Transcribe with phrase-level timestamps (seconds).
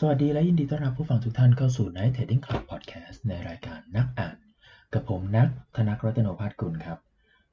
[0.00, 4.36] สวัสดีและยินดีต้อนรับผู้ฟังทุกท่านเข้าสู่ Night Trading Club Podcast ในรายการนักอ่าน
[4.92, 6.98] กับผมนักธนกรัตโนภาสกุลครับ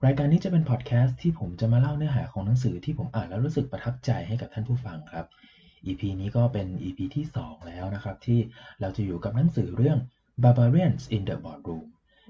[0.05, 5.25] รายการนี้จะเป็นพอดแคสต์ที่ผมจะมาเล่าเนื้อหาของหนังสือที่ผมอ่านแล้วรู้สึกประทับใจให้กับท่านผู้ฟังครับ
[5.85, 8.39] EP นี้ก็เป็น EP ที่ 2 แล้วนะครับที่
[8.81, 9.97] เราจะอยู่กับหนังสือเรื่อง
[10.43, 11.87] Barbarians in the Boardroom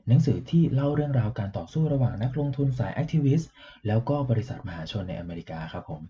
[0.08, 3.50] หนังสือที่เล่าเรื่องราวการต่อสู้ระหว่างนักลงทุนสายแอคทิวิสต์
[3.88, 6.02] แล้วก็บริษัทมหาชนในอเมริกาครับผม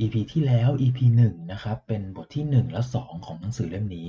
[0.00, 0.98] EP ที่แล้ว EP
[1.28, 4.08] 1นะครับเป็นบทที่ 1 และ 2 ของหนังสือเล่มนี้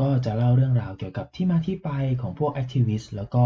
[0.00, 1.90] ก็จะเล่าเรื่องราวเกี่ยวกับที่มาที่ไป
[2.22, 3.42] ของพวก activist แล้วก็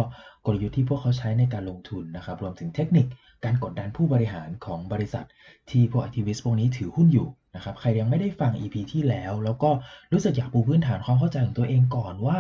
[0.47, 3.07] กลยุทธ์ที่พวกเขาใช้ในการลงทุนนะครับรวมถึงเทคนิค
[3.45, 5.27] การกดดันผู้บริหารของบริษัท
[5.71, 9.71] ที่พวก activist พวกนี้ถือหุ้นอยู่นะครับใครยังไม่ได้ฟัง EP ที่แล้ว แล้วก็
[10.13, 12.39] รู้สึกอยากปูพื้นฐานความเข้าใจของตัวเองก่อนว่า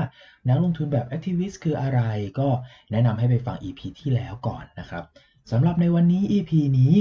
[0.48, 2.00] นักลงทุนแบบ activist คืออะไร
[2.38, 2.48] ก็
[2.90, 5.04] แนะนำให้ไปฟัง EP ที่แล้วก่อนนะครับ
[5.50, 6.94] สำหรับในวันนี้ EP นี้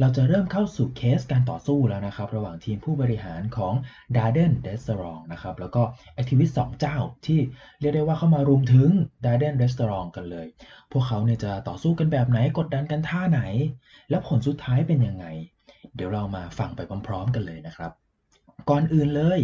[0.00, 3.74] เราจะเริ่มเข้าสู่เคสการต่อสู้แล้วนะครับ ระหว่างทีมผู้บริหารของ
[4.16, 5.82] Darden Restaurant นะครับแล้วก็
[6.20, 7.40] Activist 2เจ้าที่
[7.80, 8.90] เรียกได้ว่าเข้ามารุมถึง
[9.24, 10.46] Darden Restaurant กันเลย
[10.92, 13.40] พวกเขาเนี่ยจะต่อสู้กันแบบไหนกดดันกันท่าไหน
[14.10, 15.26] แล้วผลสุดท้ายเป็นยังไง
[15.96, 17.90] เดี๋ยวเรามาฟังไปพร้อม ๆ กันเลยนะครับ
[18.70, 19.40] ก่อนอื่นเลย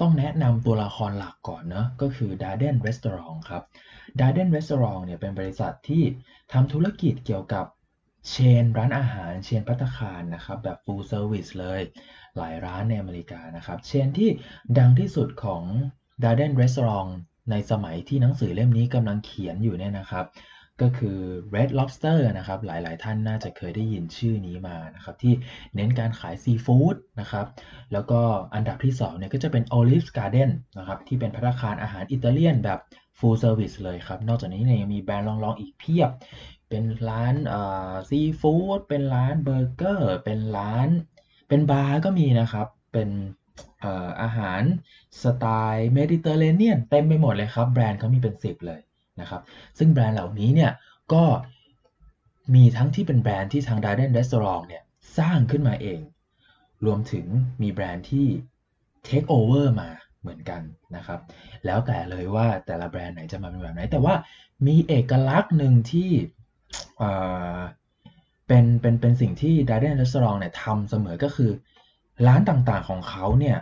[0.00, 3.62] ต้องแนะนำตัวละครหลักก่อนเนะก็คือ Darden Restaurant ครับ
[4.20, 6.02] Darden Restaurant เนี่ยเป็นบริษัทที่
[6.52, 7.64] ทำธุรกิจเกี่ยวกับ
[8.28, 11.80] เชนร้านอาหารเชนพัตคารนะครับแบบ full service เลย
[12.36, 14.30] หลายร้านในอเมริกานะครับเชนที่
[14.78, 15.62] ดังที่สุดของ
[16.22, 17.12] Darden Restaurant
[17.50, 20.26] ในสมัยที่หนังสือเล่มนี้กำลังเขียนอยู่เนี่ยนะครับ
[20.82, 21.18] ก็คือ
[21.54, 25.34] Red Lobster นะครับหลายๆ ท่านน่าจะเคยได้ยินชื่อนี้มานะครับที่
[25.74, 27.46] เน้นการขายซีฟู้ดนะครับ
[27.92, 28.20] แล้วก็
[28.54, 32.78] อันดับที่2เนี่ยก็จะเป็น Olive Garden นะครับที่เป็นภัตตาคารอาหารอิตาเลียนแบบ
[33.18, 36.10] full service เลยครับ นอกจากนี้เนี่ยยังมีแบรนด์รองๆอีกเพียบ
[36.70, 37.34] เป็นร้าน
[38.08, 40.88] ซีฟู้ดเป็นร้านเบอร์เกอร์ เป็นร้าน
[41.48, 43.08] เป็นบาร์ก็มีนะครับ เป็น
[44.22, 44.62] อาหาร
[45.22, 48.80] สไตล์เมดิเตอร์เรเนียนเต็มไปหมดเลยครับ แบรนด์เขามีเป็นสิบเลย
[49.20, 49.40] นะครับ
[49.78, 50.72] ซึ่งแบรนด์เหล่านี้เนี่ย
[51.12, 51.24] ก็
[52.54, 54.82] มีทั้งที่เป็นแบรนด์ที่ทาง Darden Restaurant เนี่ย
[55.18, 56.00] สร้างขึ้นมาเอง
[56.84, 57.26] รวมถึง
[57.62, 58.26] มีแบรนด์ที่
[59.06, 59.90] take over มา
[60.20, 60.62] เหมือนกัน
[60.96, 61.20] นะครับ
[61.64, 64.14] แล้วแต่เลยว่าแต่ละแบรนด์ไหนจะมาเป็นแบบไหน แต่ว่า
[64.66, 66.10] มีเอกลักษณ์หนึ่งที่
[68.46, 71.50] เป็นเป็นเป็นสิ่งที่ Darden Restaurant เนี่ยทำเสมอก็คือ
[72.26, 73.58] ร้านต่างๆของเขาเนี่ย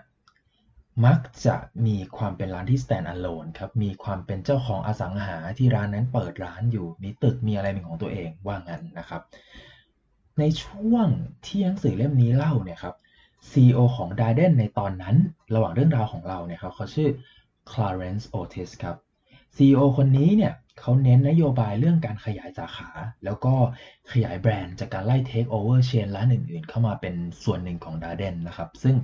[1.06, 1.56] มักจะ
[1.86, 9.22] มีความเป็นร้านที่ stand alone ครับ มีความเป็นเจ้าของอสังหาที่ร้านนั้นเปิดร้านอยู่ มีตึกมีอะไรเป็นของตัวเองว่างั้นนะครับ
[10.38, 11.06] ในช่วง
[11.46, 12.94] ที่หนังสือเล่มนี้เล่าเนี่ยครับ
[13.50, 15.16] CEO ของ Darden ในตอนนั้น
[15.54, 17.08] ระหว่างเรื่องราวของเราเนี่ยครับเขาชื่อ
[17.70, 18.96] Clarence Otis ครับ
[19.56, 22.90] CEO คนนี้เนี่ย เขาเน้นนโยบายเรื่องการขยายสาขา
[23.24, 23.54] แล้วก็
[24.12, 27.14] ขยายแบรนด์จากการไล่เทคโอเวอร์ chain ร้านอื่นๆ เข้ามาเป็น
[27.44, 28.96] ส่วนหนึ่งของ Darden นะครับ ซึ่ง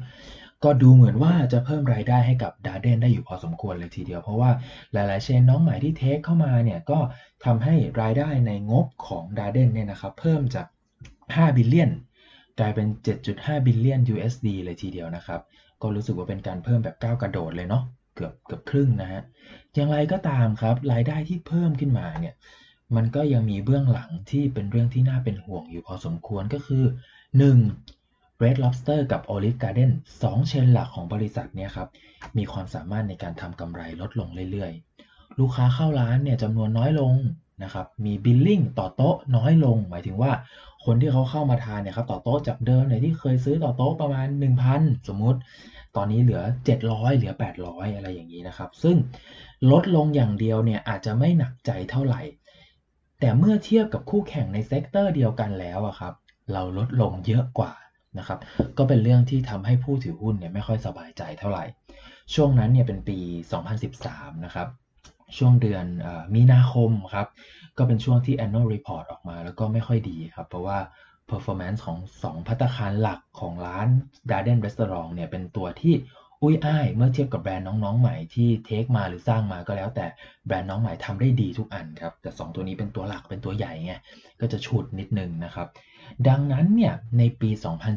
[0.65, 4.51] ก็ดูเหมือนว่าจะเพิ่มรายได้ให้กับ Darden ได้อยู่พอสมควรเลยทีเดียว เพราะว่า
[4.93, 6.99] หลายๆ chain น้องใหม่ที่ take เข้ามาเนี่ยก็
[7.45, 10.67] ทำให้รายได้ในงบของ Darden เนี่ยนะครับเพิ่มจาก
[11.13, 11.91] 5 บิลเลียน
[12.61, 12.87] กลายเป็น
[13.27, 15.41] 7.5 billion USD เลยทีเดียวนะครับ
[15.83, 17.83] ก็รู้สึกว่าเป็นการเพิ่มแบบก้าวกระโดดเลยเนาะ
[18.15, 19.23] เกือบเกือบครึ่งนะฮะ
[19.75, 22.35] อย่างไรก็ตามครับรายได้ที่เพิ่มขึ้นมาเนี่ย
[22.97, 26.85] มันก็ยังมีเบื้องหลังที่เป็นเรื่องที่น่าเป็นห่วงอยู่พอสมควรก็คือ
[27.63, 28.43] 1.
[28.43, 29.91] Red Lobster กับ Olive Garden
[30.21, 31.89] 2 chain หลักของบริษัทเนี่ยครับ
[32.37, 37.15] มีความสามารถในการทำกำไรลดลงเรื่อยๆ ลูกค้าเข้าร้านเนี่ยจำนวนน้อยลง
[37.63, 40.33] นะครับมี billing ต่อโต๊ะน้อยลง หมายถึงว่า
[40.85, 44.27] คนที่เขาเข้ามาทานเนี่ยครับต่อโต๊ะจากเดิมเนี่ยที่เคยซื้อต่อโต๊ะประมาณ
[44.69, 45.39] 1,000 สมมุติ
[45.97, 46.43] ตอนนี้เหลือ
[46.77, 47.33] 700 เหลือ
[47.65, 48.97] 800 อะไรอย่างนี้นะครับ ซึ่ง
[49.71, 52.21] ลดลงอย่างเดียวเนี่ยอาจจะไม่หนักใจเท่าไหร่
[53.21, 56.13] แต่เมื่อเทียบกับคู่แข่งใน sector เดียวกันแล้วอะครับ
[56.53, 57.73] เราลดลงเยอะกว่า
[58.19, 58.39] นะครับ
[58.79, 61.65] ก็เป็นเรื่องที่ทำให้ผู้ถือหุ้นเนี่ยไม่ค่อยสบายใจเท่าไหร่
[62.35, 63.19] ช่วงนั้นเนี่ยเป็นปี
[63.81, 64.67] 2013 นะครับ
[65.39, 67.27] ช่วงเดือนอมีนาคมครับ
[67.79, 70.79] ก็เป็นช่วงที่ annual report ออกมาแล้วก็ไม่ค่อยดีครับ เพราะว่า
[71.31, 73.89] performance ของ 2 พัตคารหลักของร้าน
[74.31, 75.95] Garden Restaurant เนี่ยเป็นตัวที่
[76.43, 80.07] อุ้ยอ้ายเมื่อเทียบกับแบรนด์น้องๆใหม่ที่เทคมาหรือสร้างมาก็แล้ว แต่
[80.47, 83.95] แบรนด์น้องใหม่ทำได้ดีทุกอันครับแต่ 2 ตัวนี้เป็นตัวหลักเป็นตัวใหญ่ไง
[84.41, 85.67] ก็จะฉุดนิดนึงนะครับ
[86.29, 87.51] ดังนั้นเนี่ยในปี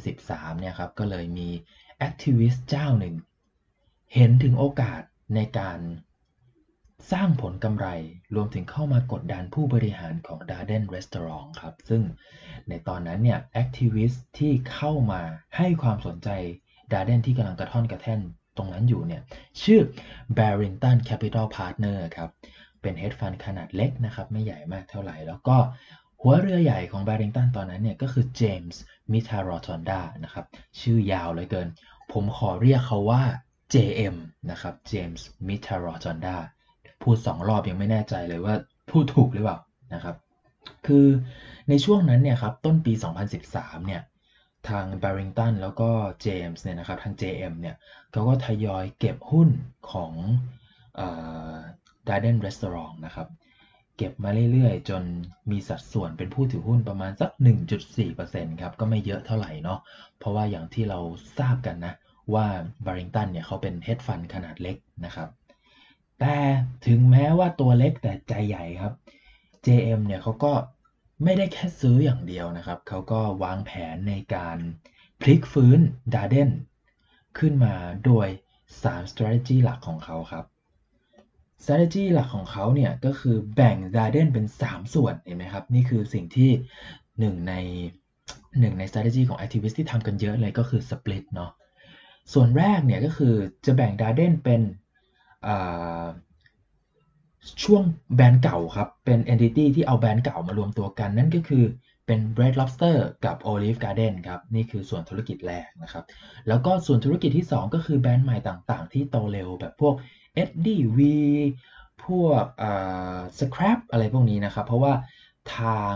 [0.05, 1.49] 2013เนี่ยครับก็เลยมี
[1.97, 3.15] activist เจ้าหนึ่ง
[4.15, 5.01] เห็นถึงโอกาส
[5.35, 5.79] ในการ
[7.11, 7.87] สร้างผลกำไร
[8.35, 12.01] รวมถึงเข้ามากดดันผู้บริหารของ Darden Restaurant ครับ ซึ่ง
[12.69, 15.21] ในตอนนั้นเนี่ย activist ที่เข้ามา
[15.57, 16.29] ให้ความสนใจ
[16.91, 18.19] Darden ที่กำลังกระท่อนกระแท่น
[18.57, 19.21] ตรงนั้นอยู่เนี่ย
[19.63, 19.81] ชื่อ
[20.37, 22.29] Barrington Capital Partner ครับ
[22.81, 25.57] เป็น hedge fund ขนาดเล็กนะครับ ไม่ใหญ่มากเท่าไหร่ แล้วก็
[26.21, 28.75] หัวเรือใหญ่ของ Barrington ตอนนั้นเนี่ยก็คือ James
[29.11, 30.45] m i t a r o t o n d a นะครับ
[30.79, 31.67] ชื่อยาวเลยเกิน
[32.11, 33.23] ผมขอเรียกเขาว่า
[33.73, 34.17] JM
[34.51, 35.49] นะครับ James m
[37.01, 38.55] พูดสองรอบยังไม่แน่ใจเลยว่า
[38.89, 39.59] พูดถูกหรือเปล่า
[39.93, 40.15] นะครับ
[40.85, 41.05] คือ
[41.69, 42.93] ในช่วงนั้นเนี่ยครับต้นปี
[43.39, 44.01] 2013 เนี่ย
[44.69, 45.89] ทาง Barrington แล้วก็
[46.25, 47.75] James เนี่ยนะครับทาง JM เนี่ย
[48.11, 49.49] เขาก็ทยอยเก็บหุ้น
[49.91, 50.11] ของ
[52.07, 53.27] Darden Restaurant นะครับ
[53.97, 55.03] เก็บมาเรื่อยๆ จน
[55.51, 57.29] มีสัดส่วนเป็นผู้ถือหุ้นประมาณสัก
[57.95, 59.79] 1.4%ครับ ก็ไม่เยอะเท่าไหร่เนาะ
[60.19, 60.99] เพราะว่าอย่างที่เรา
[61.39, 61.93] ทราบกันนะ
[62.33, 62.45] ว่า
[62.85, 65.29] Barrington เนี่ยเขาเป็น hedge fund ขนาดเล็กนะครับ
[66.19, 66.35] แต่
[66.87, 68.93] ถึงแม้ว่าตัวเล็กแต่ใจใหญ่ครับ
[69.65, 70.53] JM เนี่ยเขาก็
[71.23, 74.57] ไม่ได้แค่ซื้ออย่างเดียวนะครับ เขาก็วางแผนในการ
[75.21, 75.79] พลิกฟื้น
[76.13, 76.51] Darden
[77.37, 77.73] ขึ้นมา
[78.05, 78.27] โดย
[78.73, 80.45] 3 strategy หลักของเขาครับ
[81.63, 86.51] strategy หลักของเขาเนี่ยก็คือแบ่ง Darden เป็น 3 ส่วนเห็นไหมครับ นี่คือสิ่งที่
[87.19, 87.53] หนึ่งใน
[88.59, 91.51] หนึ่งใน strategy ของ activist ที่ทำกันเยอะเลยก็คือ split เนาะ
[92.33, 93.33] ส่วนแรกเนี่ยก็คือ
[93.65, 94.61] จะแบ่ง Darden เป็น
[97.63, 97.83] ช่วง
[98.15, 101.63] แบรนด์เก่าครับ เป็น entity ที่เอาแบรนด์เก่ามารวมตัวกัน นั่นก็คือ
[102.05, 106.03] เป็น Red Lobster กับ Olive Garden ครับ นี่คือส่วนธุรกิจแรกนะครับ
[106.47, 109.95] แล้วก็ส่วนธุรกิจที่ 2 ก็คือแบรนด์ใหม่ต่างๆ ที่โตเร็วแบบพวก
[110.47, 110.99] SDV
[112.05, 114.93] พวกอ่า Scrap อะไรพวกนี้นะครับ เพราะว่า
[115.57, 115.95] ทาง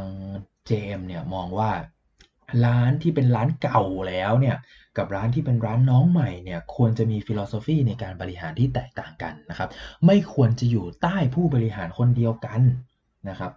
[0.70, 1.72] JM เนี่ยมองว่า
[2.66, 4.58] ร้านที่เป็นร้านเก่าแล้วเนี่ย
[4.98, 9.70] กับร้านที่เป็นร้านน้องใหม่เนี่ยควรจะมี philosophy ในการบริหารที่แตกต่างกันนะครับ
[10.06, 12.62] ไม่ควรจะอยู่ใต้ผู้บริหารคนเดียวกัน
[13.30, 13.52] นะครับ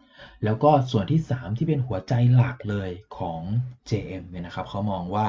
[0.44, 3.40] แล้วก็ส่วนที่ 3 ที่เป็นหัวใจหลักเลยของ
[3.88, 5.26] JM เนี่ยนะครับเขามองว่า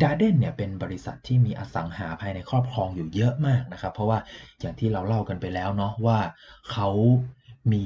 [0.00, 4.18] Darden เนี่ยเป็นบริษัทที่มีอสังหาภายในครอบครองอยู่เยอะมากนะครับ เพราะว่า
[4.60, 6.18] อย่างที่เราเล่ากันไปแล้วเนาะว่า
[6.70, 6.88] เขา
[7.72, 7.82] มี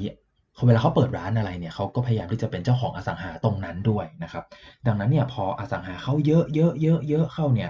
[0.67, 4.43] เวลาเขาเปิดร้านอะไรเนี่ยเขาก็พยายามที่จะเป็นเจ้าของอสังหาตรงนั้นด้วยนะครับ
[4.87, 7.69] ดังนั้นเนี่ยพออสังหาเขาเยอะเยอะเยอะเยอะเข้าเนี่ย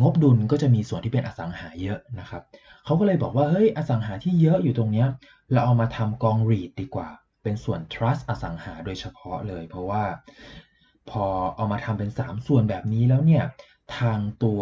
[0.00, 2.42] งบดุลก็จะมีส่วนที่เป็นอสังหาเยอะนะครับ
[2.84, 5.06] เขาก็เลยบอกว่าเฮ้ยอสังหาที่เยอะอยู่ตรงเนี้ย
[5.52, 7.08] เราเอามาทำกองรีดดีกว่า
[7.42, 10.02] เป็นส่วน trust อสังหาโดยเฉพาะเลย เพราะว่า
[11.10, 11.24] พอ
[11.56, 13.44] เอามาทำเป็น 3 ส่วนแบบนี้แล้วเนี่ย
[13.98, 14.60] ทางตัว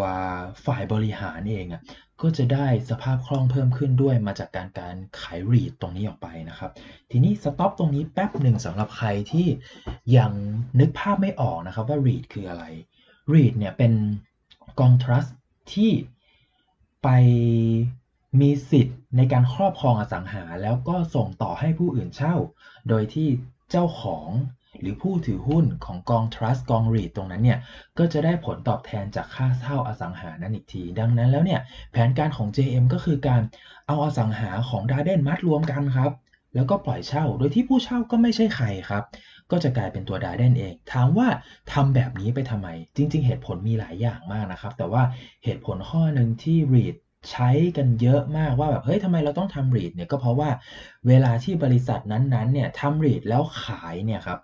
[0.66, 1.81] ฝ่ายบริหารเองอะ
[2.22, 6.70] ก็จะได้สภาพคล่องเพิ่มขึ้นด้วยมาจากการการขายรีดตรงนี้ออกไปนะครับ
[7.11, 9.46] ทีนี้สต็อปตรงนี้แป๊บหนึ่งสำหรับใครที่
[10.17, 10.32] ยัง
[10.81, 12.64] นึกภาพไม่ออกนะครับว่ารีดคืออะไร
[13.32, 13.93] รีดเนี่ยเป็น
[14.81, 15.25] กองทรัส
[15.72, 15.90] ที่
[17.02, 17.08] ไป
[18.40, 22.34] มีสิทธิ์ในการครอบครองอสังหา แล้วก็ส่งต่อให้ผู้อื่นเช่า
[22.88, 23.28] โดยที่
[23.70, 24.28] เจ้าของ
[24.81, 27.58] หรือผู้ถือหุ้นของกอง trust กอง REIT ตรงนั้นเนี่ย
[27.99, 31.61] ก็จะได้ผลตอบแทนจากค่าเช่าอสังหานั้นอีกที ดังนั้นแล้วเนี่ย
[31.93, 33.43] แผนการของ JM ก็คือการ
[33.87, 36.11] เอาอสังหาของ Darden มัดรวมกันครับ
[36.55, 39.02] แล้วก็ปล่อยเช่าโดยที่ผู้เช่าก็ไม่ใช่ใครครับ
[39.50, 41.28] ก็จะกลายเป็นตัว Darden เอง ถามว่า
[41.72, 45.02] ทำแบบนี้ไปทำไม จริง ๆ เหตุผลมีหลายอย่างมากนะครับ แต่ว่า
[45.44, 46.94] เหตุผลข้อหนึ่งที่ REIT
[47.31, 50.50] ใช้กันเยอะมากว่าแบบเฮ้ยทำไมเราต้องทำรีดเนี่ยก็เพราะว่า
[51.08, 54.38] เวลาที่บริษัทนั้นๆเนี่ยทำรีดแล้วขายเนี่ยครับ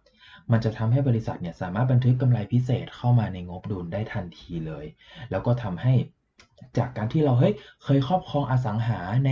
[0.53, 4.85] มันจะทำให้บริษัทเนี่ยสามารถบันทึกกำไรพิเศษเข้ามาในงบดุลได้ทันทีเลย
[5.31, 5.93] แล้วก็ทำให้
[6.79, 7.55] จากการที่เราเฮ้ย
[7.85, 9.31] เคยครอบครองอสังหาใน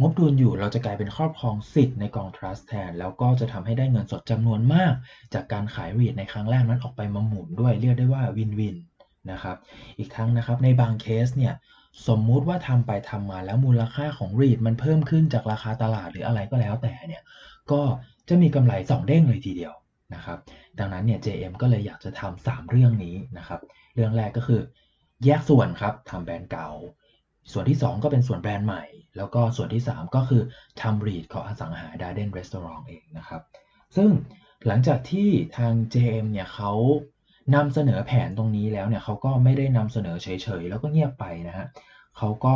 [0.00, 4.92] งบดุลอยู่เราจะกลายเป็นครอบครองสิทธิ์ในกองทรัสต์แทน แล้วก็จะทำให้ได้เงินสดจำนวนมาก
[5.34, 8.76] จากการขายรีดในครั้งแรกนั้นออกไปมาหมุนด้วยเรียกได้ว่าวินวิน
[9.30, 9.56] นะครับ
[9.98, 11.54] อีกทั้งนะครับในบางเคสเนี่ย
[12.08, 17.22] สมมุติว่าทำไปทำมาแล้วมูลค่าของรีดมันเพิ่มขึ้นจากราคาตลาดหรืออะไรก็แล้วแต่เนี่ย
[17.72, 17.80] ก็
[18.28, 19.72] จะมีกำไรสองเด้งเลยทีเดียว
[20.14, 20.38] นะครับ
[20.78, 23.60] ดังนั้นเนี่ย JM ก็เลยอยากจะทำ3เรื่องนี้นะครับ
[23.94, 24.60] เรื่องแรกก็คือ
[25.24, 26.70] แยกส่วนครับทำแบรนด์เก่า
[27.52, 28.84] ส่วนที่ 2 ก็เป็นส่วนแบรนด์ใหม่
[29.16, 30.42] แล้วก็ส่วนที่ 3 ก็คือ
[30.80, 33.42] ทำรีดของอสังหาดาเดนรีสอร์ทเองนะครับ
[33.96, 34.10] ซึ่ง
[34.66, 36.72] หลังจากที่ทาง JM เนี่ยเขา
[37.54, 40.28] นำเสนอแผนตรงนี้แล้วเนี่ยเขาก็ไม่ได้นำเสนอเฉ
[40.60, 41.66] ยๆ แล้วก็เงียบไปนะฮะ
[42.16, 42.54] เขาก็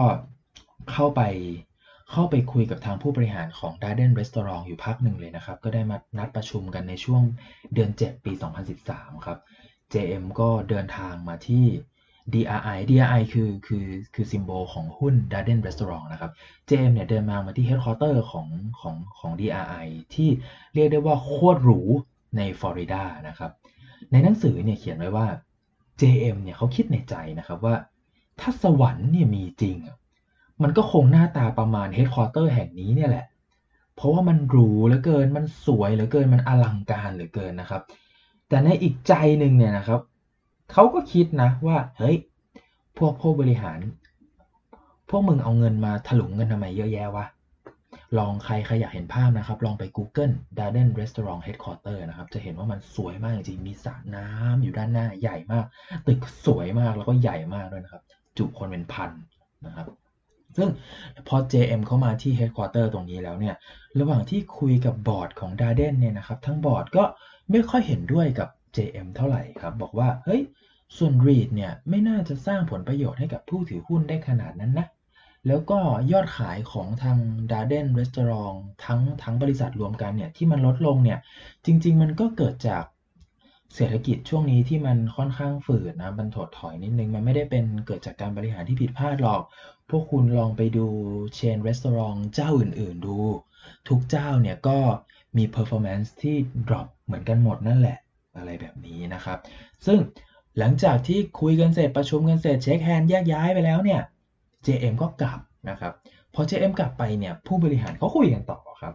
[0.93, 1.21] เข้าไป
[2.13, 7.23] เข้าไปคุยกับทางผู้บริหารของ Darden Restaurant อยู่พักหนึ่งเลยนะครับ ก็ได้มานัดประชุมกันในช่วง
[7.75, 8.33] เดือน 7 ปี
[8.79, 9.39] 2013 ครับ
[9.93, 11.65] JM ก็เดินทางมาที่
[12.35, 16.33] DRI DRI คือคือคือ symbol ของหุ้น Darden Restaurant นะครับ
[16.69, 18.47] JM เนี่ยเดินมามาที่ Headquarter ของ
[18.81, 20.29] ของของ DRI ที่
[20.75, 21.81] เรียกได้ว่าโคตรหรู
[22.37, 23.51] ในฟลอริดานะครับ
[24.13, 25.27] ในหนังสือเนี่ยเขียนไว้ว่า
[26.01, 27.75] JM เนี่ยเขาคิดในใจนะครับว่า
[28.41, 29.77] ถ้าสวรรค์เนี่ยมีจริง
[30.63, 33.25] มันก็คงหน้าตาประมาณ headquarter แห่งนี้เนี่ยแหละ
[33.97, 37.83] เพราะว่ามันหรูเหลือเกิน มันสวยเหลือเกิน มันอลังการเหลือเกินนะครับ
[38.49, 40.01] แต่ในอีกใจหนึ่งเนี่ยนะครับ
[40.73, 42.17] เขาก็คิดนะว่า เฮ้ย
[42.99, 43.79] พวกผู้บริหาร
[45.11, 47.27] พวกมึงเอาเงินมาถลุงเงินทำไมเยอะแยะวะ
[48.19, 55.65] ลองใครใครอยากเห็นภาพนะครับ ลองไป Google Darden Restaurant Headquarter นะครับ จะเห็นว่ามันสวยมากจริง มีสระน้ำอยู่ด้านหน้า ใหญ่มาก
[56.07, 58.03] ตึกสวยมาก แล้วก็ใหญ่มากด้วยนะครับ
[58.39, 59.11] จุคนเป็นพัน
[59.67, 59.87] นะครับ
[60.57, 60.69] ซึ่ง
[61.29, 63.55] พอ JM เข้ามาที่ Headquarter ตรงนี้แล้วเนี่ย
[64.01, 67.05] ระหว่างที่คุยกับบอร์ดของ Darden เนี่ยนะครับ ทั้งบอร์ดก็
[67.51, 70.43] ไม่ค่อยเห็นด้วยกับ JM เท่าไหร่ครับ บอกว่า เฮ้ย
[70.97, 74.87] ส่วน REIT เนี่ย ไม่น่าจะสร้างผลประโยชน์ให้กับผู้ถือหุ้นได้ขนาดนั้นนะ
[75.47, 75.79] แล้วก็
[76.13, 77.19] ยอดขายของทาง
[77.51, 81.19] Darden Restaurant ทั้งทั้งบริษัทรวมกันเนี่ยที่มันลดลงเนี่ย
[81.65, 82.83] จริง ๆ มันก็เกิดจาก
[83.75, 89.43] เศรษฐกิจช่วงนี้ที่มันค่อนข้างฝืดนะ มันถดถอยนิดนึง มันไม่ได้เป็นเกิดจากการบริหารที่ผิดพลาดหรอก
[89.91, 90.87] พวกคุณลองไปดู
[91.35, 93.19] chain restaurant เจ้าอื่น ๆ ดู
[93.89, 94.79] ทุกเจ้าเนี่ยก็
[95.37, 96.37] มี performance ที่
[96.69, 97.99] drop เหมือนกันหมดนั่นแหละ
[98.37, 99.39] อะไรแบบนี้นะครับ
[99.87, 99.99] ซึ่ง
[100.59, 104.01] หลังจากที่คุยกันเสร็จประชุมกันเสร็จ shake hand แยกย้ายไปแล้วเนี่ย
[104.67, 105.93] JM ก็กลับนะครับ
[106.35, 108.95] พอ JM กลับไปเนี่ยผู้บริหารเขาคุยกันต่อครับ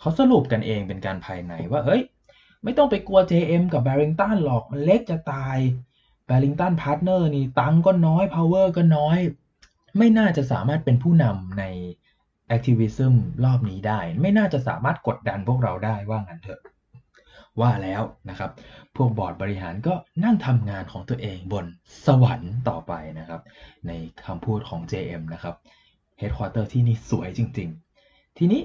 [0.00, 2.02] เขาสรุปกันเองเป็นการภายในว่าเฮ้ย
[2.64, 5.56] ไม่ต้องไปกลัว JM กับ Barrington หรอกมันเล็กจะตาย
[6.28, 9.18] Barrington Partner นี่ตังก็น้อย power ก็น้อย
[9.98, 11.64] ไม่น่าจะสามารถเป็นผู้นำใน
[12.56, 16.60] activism รอบนี้ได้ ไม่น่าจะสามารถกดดันพวกเราได้ว่างั้นเถอะ
[17.60, 18.50] ว่าแล้วนะครับ
[18.96, 21.64] พวกบอร์ดบริหารก็นั่งทำงานของตัวเองบน
[22.06, 23.40] สวรรค์ต่อไปนะครับ
[23.86, 23.92] ใน
[24.26, 25.54] คำพูดของ JM นะครับ
[26.20, 27.68] Headquarter ที่นี่สวยจริง
[28.04, 28.62] ๆ ทีนี้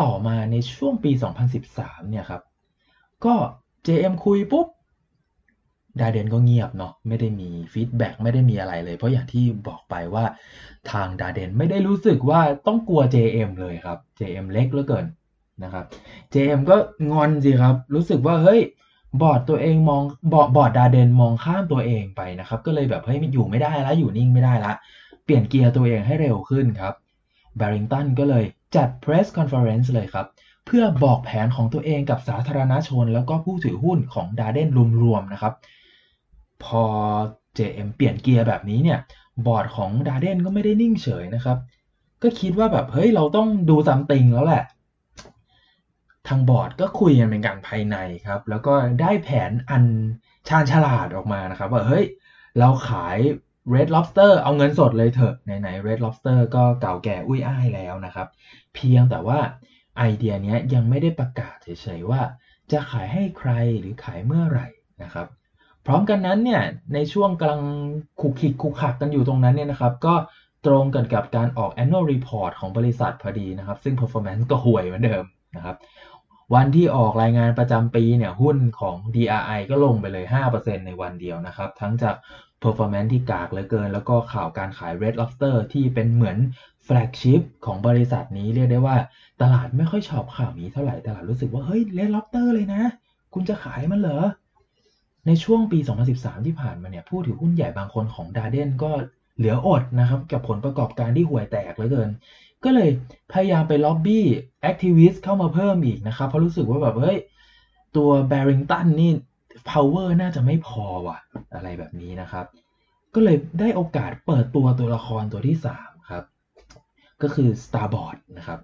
[0.00, 1.10] ต่อมาในช่วงปี
[1.60, 2.42] 2013 เนี่ยครับ
[3.24, 3.34] ก็
[3.86, 4.66] JM คุยปุ๊บ
[6.00, 10.24] Darden ก็เงียบเนาะไม่ได้มี feedback ไม่ได้มีอะไรเลย เพราะอย่างที่บอกไปว่า
[10.90, 15.06] ทาง Darden ไม่ได้รู้สึกว่าต้องกลัว JM เลยครับ JM เล็กเหลือเกิน
[15.64, 15.84] นะครับ
[16.32, 16.76] JM ก็
[17.10, 18.60] งอนสิครับ รู้สึกว่าเฮ้ย
[19.20, 24.72] บอร์ดตัวเองมองบอร์ดบอร์ด Darden มองข้ามตัวเองไปนะครับ ก็เลยแบบเฮ้ยอยู่ไม่ได้แล้วอยู่นิ่งไม่ได้ละ
[25.24, 26.94] เปลี่ยนเกียร์ตัวเองให้เร็วขึ้นครับ
[27.58, 28.44] b บริงตันก็เลย
[28.76, 34.68] จัด press conference เลยครับเพื่อบอกแผนของตัวเองกับสาธารณชน แล้วก็ผู้ถือหุ้นของดาเดน
[35.02, 35.54] รวมๆนะครับ
[36.64, 36.84] พอ
[37.58, 38.98] JM เปลี่ยนเกียร์แบบนี้เนี่ย
[39.46, 41.56] บอร์ดของดาเดนก็ไม่ได้นิ่งเฉยนะครับ
[42.22, 44.64] ก็คิดว่าแบบเฮ้ยเราต้องดูซัมติงแล้วแหละ
[46.28, 47.96] ทางบอร์ดก็คุยกันเป็นการภายใน
[48.26, 49.84] ครับ แล้วก็ได้แผนอัน
[50.48, 52.04] ชาญฉลาดออกมานะครับ ว่าเฮ้ย
[52.58, 53.18] เราขาย
[53.74, 58.26] Red Lobster เอาเงินสดเลยเถอะไหนๆ Red Lobster ก็เก่าแก่อุ้ยอ้ายแล้วนะครับ
[58.74, 59.38] เพียงแต่ว่า
[59.98, 62.20] ไอเดียนี้ยังไม่ได้ประกาศเฉยๆว่า
[62.72, 64.68] จะขายให้ใครหรือขายเมื่อไหร่
[65.02, 65.26] นะครับ
[65.86, 66.62] พร้อมกันนั้นเนี่ย
[66.94, 67.62] ในช่วงกำลัง
[68.20, 70.14] ขุกขิกขุกขักกันอยู่ตรงนั้นเนี่ยนะครับ ก็
[70.66, 75.24] ตรงกันกับการออก annual report ของบริษัทพอดีนะครับ ซึ่ง performance ก็ห่วยเหมือนเดิม
[75.56, 75.76] นะครับ
[76.54, 80.24] วันที่ออกรายงานประจำปีเนี่ยหุ้นของ DRI ก็ลงไปเลย
[80.56, 82.14] 5%ในวันเดียวนะครับ ทั้งจาก
[82.62, 86.36] performance ที่กากเหลือเกิน แล้วก็ข่าวการขาย Red Lobster ที่เป็นเหมือน
[86.86, 88.96] flagship ของบริษัทนี้เรียกได้ว่า
[89.42, 92.82] ตลาดไม่ค่อยชอบข่าวนี้เท่าไหร่ ตลาดรู้สึกว่า เฮ้ย Red Lobster เลยนะ
[93.34, 94.20] คุณจะขายมันเหรอ
[95.26, 95.78] ในช่วงปี
[96.12, 98.90] 2013 ที่ผ่านมาเนี่ย ผู้ถือหุ้นใหญ่บางคนของ Darden ก็
[99.36, 102.10] เหลืออดนะครับ กับผลประกอบการที่ห่วยแตกเหลือเกิน
[102.64, 102.90] ก็เลย
[103.32, 104.24] พยายามไปล็อบบี้
[104.62, 107.18] แอคทิวิสต์เข้ามาเพิ่มอีกนะครับ เพราะรู้สึกว่าแบบเฮ้ย
[107.96, 109.10] ตัว Barrington นี่
[109.70, 111.18] power น่าจะไม่พอว่ะ
[111.54, 112.46] อะไรแบบนี้นะครับ
[113.14, 116.24] ก็เลยได้โอกาสเปิดตัวตัวละครตัวที่ 3 ครับ
[117.22, 118.58] ก็คือ Starboard นะครับ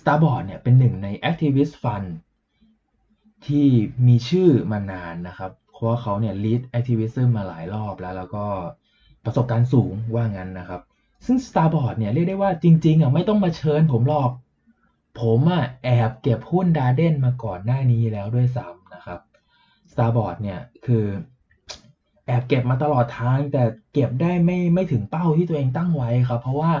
[0.00, 2.08] Starboard เนี่ยเป็นหนึ่งใน Activist Fund
[3.46, 3.66] ที่
[4.06, 8.46] มีชื่อมานานนะครับ เพราะว่าเขาเนี่ย lead activism มาหลายรอบแล้ว แล้วก็
[9.24, 10.80] ประสบการณ์สูงว่างั้นนะครับ
[11.26, 14.30] ซึ่ง Starboard เนี่ยเรียกได้ว่าจริงๆอะไม่ต้องมาเชิญผมหรอก
[15.20, 19.18] ผมอะแอบเก็บหุ้นดาเดนมาก่อนหน้านี้แล้วด้วยซ้ำนะครับ
[19.92, 21.04] Starboard เนี่ยคือ
[22.26, 23.62] แอบเก็บมาตลอดทาง แต่
[23.92, 26.72] เก็บได้ไม่ไม่ถึงเป้าที่ตัวเองตั้งไว้ครับ เพราะว่า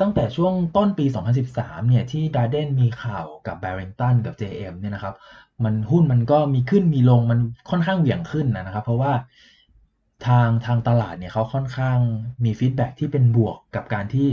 [0.00, 1.06] ตั้งแต่ช่วงต้นปี
[1.46, 5.14] 2013 เนี่ย ที่ Darden มีข่าวกับ Barrington กับ JM เนี่ยนะครับ
[5.64, 7.40] มันหุ้นมันก็มีขึ้นมีลงมัน
[7.70, 9.12] ค่อนข้างเหวี่ยงขึ้นนะครับ เพราะว่า
[10.26, 11.98] ทางทางตลาดเนี่ยเขาค่อนข้าง
[12.44, 14.28] มี feedback ที่เป็นบวกกับการที่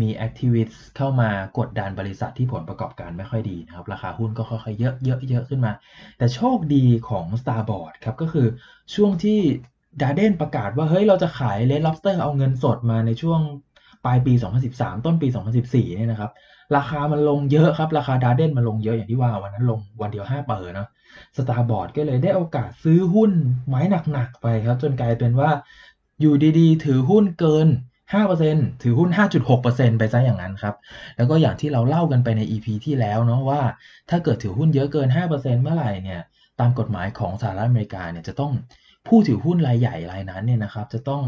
[0.00, 5.72] มี activist เข้ามากดดันบริษัทที่ผลประกอบการไม่ค่อยดีนะครับ ราคาหุ้นก็ค่อยๆเยอะเยอะเยอะขึ้นมา
[6.18, 8.46] แต่โชคดีของ Starboard ครับก็คือ
[8.94, 9.40] ช่วงที่
[10.00, 13.40] ดาเดนประกาศว่าเฮ้ยเราจะขาย Red Lobster เอาเงินสดมาในช่วง
[14.04, 14.32] ปลายปี
[14.68, 15.28] 2013 ต้นปี
[15.62, 16.30] 2014 เนี่ยนะครับ
[16.76, 20.88] ราคามันลงเยอะครับ ราคาดาเดนมันลงเยอะอย่างที่ว่าวันนั้นลงวันเดียว 5 เปอร์เนาะ
[21.36, 23.32] สตาร์บอร์ดก็เลยได้โอกาสซื้อหุ้น
[23.68, 23.80] ไว้
[24.12, 25.50] หนัก ๆ ไปครับ จนกลายเป็นว่า
[26.20, 27.68] อยู่ดีๆ ถือหุ้นเกิน
[28.24, 29.10] 5%ถือหุ้น
[29.54, 30.74] 5.6%ไปซะอย่างนั้นครับ
[31.16, 33.60] แล้วก็อย่างที่เราเล่ากันไปใน EP ที่แล้วเนาะว่า
[34.10, 36.20] ถ้าเกิดถือหุ้นเยอะเกิน 5%เมื่อไหร่เนี่ย
[36.60, 38.52] ตามกฎหมายของสหรัฐอเมริกาเนี่ยจะต้อง
[39.06, 41.22] ผู้ถือหุ้นรายใหญ่รายนั้นเนี่ยนะครับ จะต้อง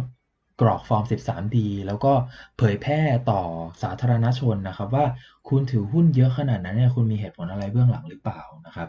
[0.60, 2.12] กรอกฟอร์ม 13D แล้วก็
[2.58, 3.00] เผยแพร่
[3.30, 3.42] ต่อ
[3.82, 5.04] สาธารณชนนะครับ ว่า
[5.48, 8.88] คุณถือหุ้นเยอะขนาดนั้นเนี่ยคุณมีเหตุผลอะไรเบื้องหลังหรือเปล่านะครับ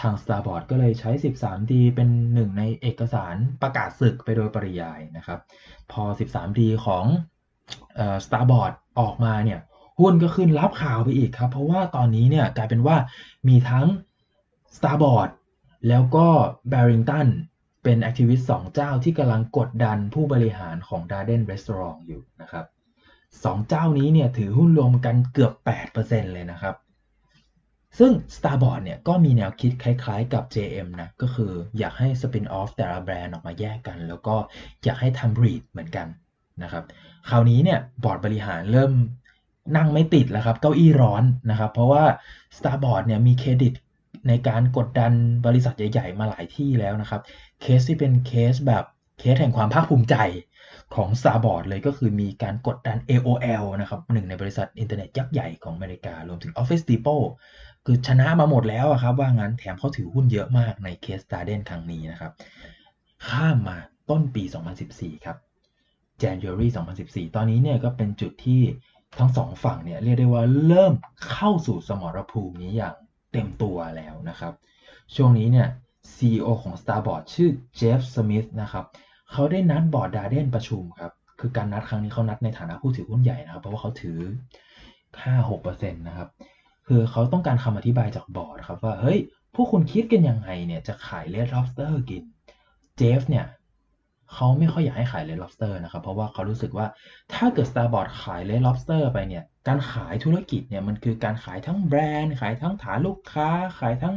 [0.00, 5.38] ทาง Starboard ก็เลยใช้ 13D เป็นหนึ่งในเอกสารประกาศศึกไปโดยปริยายนะครับ
[5.92, 7.04] พอ 13D ของ
[8.24, 9.60] Starboardออกมาเนี่ย
[10.00, 12.96] หุ้นก็ขึ้นรับข่าวไปอีกครับ เพราะว่าตอนนี้เนี่ยกลายเป็นว่า
[13.48, 13.86] มีทั้ง
[14.76, 15.30] Starboard
[15.88, 16.26] แล้วก็
[16.72, 17.28] Barrington
[17.82, 22.66] เป็น activist สองเจ้าที่กำลังกดดันผู้บริหารของ Darden Restaurant อยู่นะครับ
[23.44, 25.52] สองเจ้านี้เนี่ยถือหุ้นรวมกันเกือบ
[25.94, 26.76] 8%เลยนะครับ
[27.98, 34.34] ซึ่ง Starboard เนี่ยก็มีแนวคิดคล้าย ๆ กับ JM นะ ก็คืออยากให้ spin off แต่ละแบรนด์ออกมาแยกกัน แล้วก็
[34.84, 36.06] อยากให้ทำ REIT เหมือนกัน
[36.62, 36.84] นะครับ
[37.28, 38.92] คราวนี้เนี่ยบอร์ดบริหารเริ่ม
[39.76, 42.04] นั่งไม่ติดแล้วครับ เก้าอี้ร้อนนะครับ เพราะว่า
[42.56, 43.72] Starboard เนี่ยมีเครดิต
[44.28, 45.12] ในการกดดัน
[45.46, 47.22] บริษัทใหญ่ ๆ มาหลายที่แล้วนะครับ
[47.60, 48.84] เคสที่เป็นเคสแบบ
[49.20, 50.16] เคสแห่งความภาคภูมิใจ
[50.94, 57.24] ของ Starboard เลยก็คือมีการกดดัน AOL นะครับหนึ่งในบริษัทอินเทอร์เน็ตยักษ์ใหญ่ของอเมริกา รวมถึง Office Depot
[57.86, 62.32] คือชนะมาหมดแล้วครับ ว่างั้นแถมเขาถือหุ้นเยอะมากในเคส Darden ครั้งนี้นะครับ
[63.28, 63.78] ข้ามมา
[64.10, 64.42] ต้นปี
[64.84, 65.36] 2014 ครับ
[66.22, 66.68] January
[67.00, 68.62] 2014 ตอนนี้เนี่ยก็เป็นจุดที่
[69.18, 70.92] ทั้งสองฝั่งเนี่ยเรียกได้ว่าเริ่ม
[71.30, 72.94] เข้าสู่สมรภูมินี้อย่าง
[73.32, 74.52] เต็มตัวแล้วนะครับ
[75.14, 75.68] ช่วงนี้เนี่ย
[76.14, 78.84] CEO ของ Starboard ชื่อเจฟสมิธนะครับ
[79.30, 84.18] เขาได้นัดบอร์ดดาเดนประชุมครับ คือการนัดครั้งนี้เขานัดในฐานะผู้ถือหุ้นใหญ่นะครับ เพราะว่าเขาถือ
[85.10, 86.28] 5-6%นะครับ
[86.86, 89.18] คือเขาต้องการคำอธิบายจากบอร์ดครับว่า เฮ้ย
[89.54, 92.22] พวกคุณคิดกันยังไงเนี่ยจะขาย Red Lobster กัน
[92.96, 93.46] Jeff เนี่ย
[94.32, 96.86] เขาไม่ค่อยอยากให้ขาย Red Lobster นะครับ เพราะว่าเขารู้สึกว่า
[97.34, 103.48] ถ้าเกิด Starboard ขาย Red Lobster ไปเนี่ย การขายธุรกิจเนี่ยมันคือการขายทั้งแบรนด์ ขายทั้งฐานลูกค้า
[103.80, 104.16] ขายทั้ง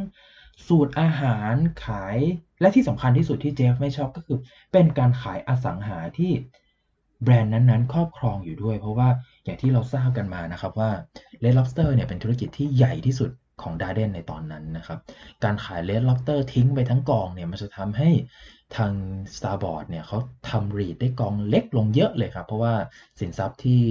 [0.66, 1.54] สูตรอาหาร
[1.86, 2.18] ขาย
[2.60, 4.38] และที่สำคัญที่สุดที่ Jeff ไม่ชอบก็คือ
[4.72, 6.32] เป็นการขายอสังหาที่
[7.22, 9.08] แบรนด์นั้นๆ ครอบครองอยู่ด้วย เพราะว่า
[9.44, 10.90] อย่างที่เราทราบกันมานะครับว่า
[11.42, 13.30] Red Lobster เนี่ยเป็นธุรกิจที่ใหญ่ที่สุด
[13.62, 14.98] ของ Darden ในตอนนั้นนะครับ
[15.44, 18.10] การขาย Red Lobster ทิ้งไปทั้งกองเนี่ยมันจะทำให้
[18.76, 18.92] ทาง
[19.36, 20.18] Starboard เนี่ยเขา
[20.50, 22.74] ทำรีดได้กองเล็กลงเยอะเลยครับ เพราะว่า
[23.20, 23.82] สินทรัพย์ที่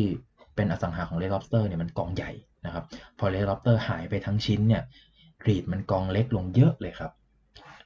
[0.55, 2.31] เป็นอสังหาของ Red Lobster เนี่ยมันกองใหญ่
[2.65, 2.83] นะครับ
[3.19, 4.84] พอ Red Lobster หายไปทั้งชิ้นเนี่ย
[5.47, 7.12] รีดมันกองเล็กลงเยอะเลยครับ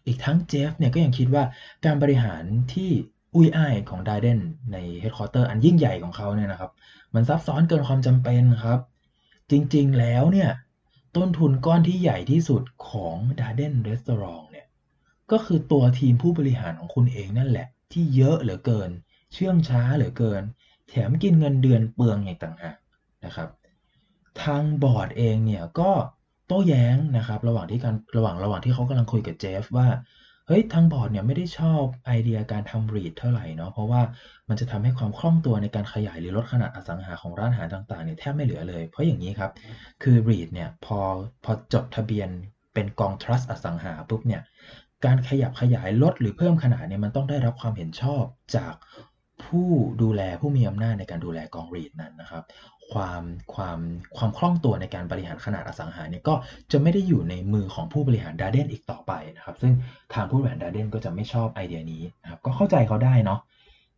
[0.06, 1.44] อีกทั้งเจฟเนี่ยก็ยังคิดว่า
[1.86, 2.90] การบริหารที่
[3.36, 4.40] อุ้ยอ้ายของไดเดน
[4.72, 6.72] ใน headquarter อันยิ่งใหญ่ของเขาเนี่ยนะครับ
[7.16, 8.80] มันซับซ้อนเกินความจำเป็นครับ
[9.52, 10.50] จริงๆแล้วเนี่ย
[11.18, 14.66] ต้นทุนก้อนที่ใหญ่ที่สุดของ Darden Restaurants เนี่ย
[15.32, 18.90] ก็คือตัวทีมผู้บริหารของคุณเองนั่นแหละ ที่เยอะเหลือเกิน
[19.34, 20.44] เชื่องช้าเหลือเกิน
[20.90, 22.78] แถมกินเงินเดือนเปลืองอย่างต่างหาก
[23.26, 23.50] นะครับ
[24.44, 25.92] ทางบอร์ดเองเนี่ยก็
[26.48, 29.88] โต้แย้งนะครับระหว่างที่การระหว่างระหว่างที่เขากำลังคุยกับ Jeff ว่า
[30.48, 34.02] เฮ้ยทางบอร์ดเนี่ยไม่ได้ชอบไอเดียการทำรีดเท่าไหร่เนาะเพราะว่า
[34.50, 39.52] มันจะทำให้ความคล่องตัวในการขยายหรือลดขนาดอสังหาของร้านอาหารต่างๆเนี่ยแทบไม่เหลือเลย เพราะอย่างนี้ครับ
[40.04, 41.00] คือรีดเนี่ยพอ
[41.44, 42.30] พอจดทะเบียน
[42.74, 44.42] เป็นกอง trust อสังหาปุ๊บเนี่ย
[45.06, 48.24] การขยับขยายลดหรือเพิ่มขนาดเนี่ยมันต้องได้รับความเห็นชอบ
[48.56, 48.74] จาก
[49.46, 49.70] ผู้
[50.02, 52.44] ดูแลผู้มีอำนาจในการดูแลกองรีดนั้นนะครับ
[52.92, 53.22] ความ
[53.54, 53.80] ความ
[54.18, 56.34] ความคล่องตัวในการบริหารขนาดอสังหาเนี่ยก็
[56.72, 59.74] จะไม่ได้อยู่ในมือของผู้บริหาร Darden อีกต่อไปนะครับ ซึ่ง
[60.14, 63.40] ทางผู้บริหาร Darden ก็จะไม่ชอบไอเดียนี้นะครับก็เข้าใจเขาได้เนาะ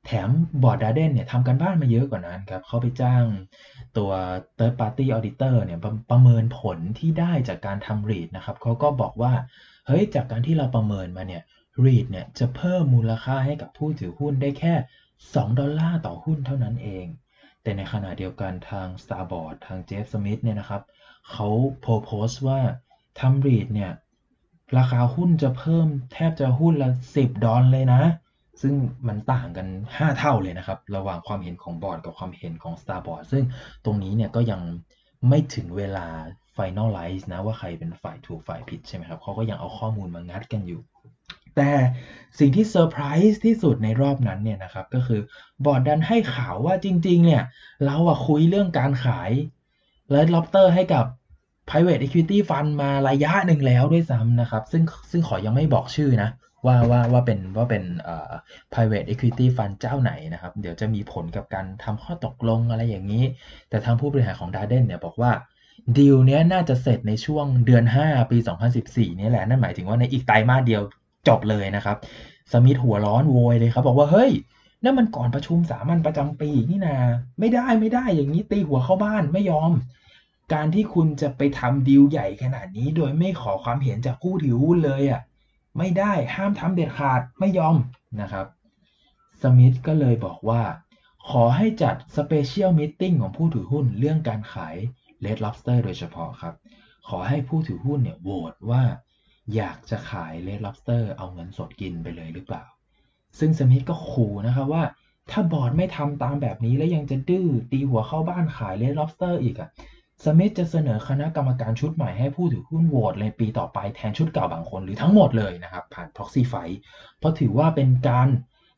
[0.05, 0.29] แถม
[0.63, 3.23] บอร์ด Darden เนี่ยทำการบ้านมาเยอะกว่านั้นครับเขาไปจ้าง
[3.97, 4.11] ตัว
[4.57, 9.33] third party auditor เนี่ยประประเมินผลที่ได้จากการทำ REIT นะครับเขาก็บอกว่า
[9.87, 11.43] เฮ้ยจากการที่เราประเมินมาเนี่ย
[11.85, 14.73] REIT เนี่ยจะเพิ่มมูลค่าให้กับผู้ถือหุ้นได้แค่
[15.29, 17.05] 2 ดอลลาร์ต่อหุ้นเท่านั้นเอง
[17.63, 20.81] แต่ในขณะเดียวกันทาง Starboard ทาง Jeff Smith เนี่ยนะครับ
[21.31, 21.47] เขา
[22.05, 22.59] โพสต์ว่า
[23.19, 23.91] ทำรีดเนี่ย
[24.77, 28.01] ราคาหุ้นจะเพิ่มแทบจะหุ้นละ 10 ดอลเลยนะ
[28.61, 28.75] ซึ่ง
[29.07, 33.43] มันต่างกัน 5 เท่าเลยนะครับ ระหว่างความเห็นของบอร์ดกับความเห็นของ Starboard ซึ่ง
[33.85, 34.61] ตรงนี้เนี่ยก็ยัง
[35.29, 36.07] ไม่ถึงเวลา
[36.57, 40.81] finalize นะว่าใครเป็นฝ่ายถูกฝ่ายผิดใช่ไหมครับเขาก็ยังเอาข้อมูลมางัดกันอยู่
[41.55, 41.71] แต่
[42.39, 45.21] สิ่งที่เซอร์ไพรส์ที่สุดในรอบนั้นเนี่ยนะครับ ก็คือ
[45.65, 47.43] บอร์ดดันให้ข่าวว่าจริง ๆ เนี่ย
[47.85, 49.31] เราอะคุยเรื่องการขาย
[50.09, 51.05] เลดล็อบเตอร์ให้กับ
[51.69, 56.29] private equity fund มาระยะหนึ่งแล้วด้วยซ้ำนะครับ ซึ่งซึ่งขอยังไม่บอกชื่อนะ
[56.65, 58.31] ว่าว่าว่าเป็นว่าเป็นเอ่อ
[58.73, 63.23] private equity fund เจ้าไหนนะครับ เดี๋ยวจะมีผลกับการทำข้อตกลงอะไรอย่างนี้
[63.69, 65.31] แต่ทางผู้บริหารของ Darden เนี่ยบอกว่า
[65.97, 68.37] ดีลเนี้ยน่าจะเสร็จในช่วงเดือน 5 ปี
[68.79, 70.81] 2014 นี่แหละ นั่นหมายถึงว่าในอีกไตรมาสเดียว
[71.27, 71.97] จบเลยนะครับ
[72.51, 74.31] สมิธหัวร้อนโวยเลยครับบอกว่าเฮ้ย
[74.83, 76.97] นั่นมันก่อนประชุมสามัญประจำปีนี่นา
[77.39, 79.71] ไม่ได้ไม่ได้อย่างนี้ตีหัวเข้าบ้านไม่ยอม
[80.53, 85.21] การที่คุณจะไปทำดีลใหญ่ขนาดนี้ โดยไม่ขอความเห็นจากผู้ถือหุ้นเลยอะ
[85.77, 87.75] ไม่ได้ห้ามทำเด็ดขาดไม่ยอม
[88.21, 88.45] นะครับ
[89.41, 90.61] สมิธก็เลยบอกว่า
[91.29, 94.75] ขอให้จัด special meeting ของผู้ถือหุ้นเรื่องการขาย
[95.21, 96.53] Red Lobster โดยเฉพาะครับ
[97.07, 98.83] ขอให้ผู้ถือหุ้นเนี่ยโหวตว่า
[99.55, 102.63] อยากจะขาย Red Lobster เอาเงินสดกินไปเลยหรือเปล่า
[103.39, 104.83] ซึ่งสมิธก็ขู่นะครับว่า
[105.31, 109.69] ถ้าบอร์ดไม่ทำตามแบบนี้แล้วยังจะดื้อตีหัวเข้าบ้านขาย Red Lobster อีกอะ
[110.25, 116.77] สมิธจะเสนอคณะกรรมการชุดใหม่ให้ผู้ถือหุ้นโหวตในปีต่อไปแทนชุดเก่าบางคนหรือทั้งหมดเลยนะครับ ผ่าน proxy fight
[117.19, 118.27] เพราะถือว่าเป็นการ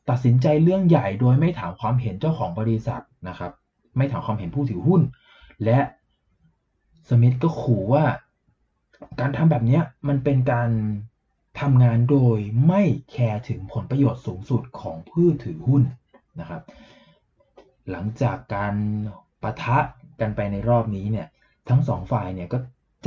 [0.10, 3.52] ตัดสินใจเรื่องใหญ่โดยไม่ถามความเห็นเจ้าของบริษัทนะครับ
[3.98, 5.02] ไม่ถามความเห็นผู้ถือหุ้น
[5.66, 5.80] และ
[7.10, 8.04] สมิธก็ขู่ว่า
[9.20, 10.70] การทำแบบนี้มันเป็นการ
[11.62, 15.84] ทำงานโดยไม่แคร์ถึงผลประโยชน์สูงสุดของผู้ถือหุ้น
[16.40, 16.62] นะครับ
[17.92, 18.74] หลังจากการ
[19.44, 19.80] ประทะ
[20.22, 21.28] กันไปในรอบนี้เนี่ย
[21.70, 22.58] ทั้งสองฝ่ายเนี่ยก็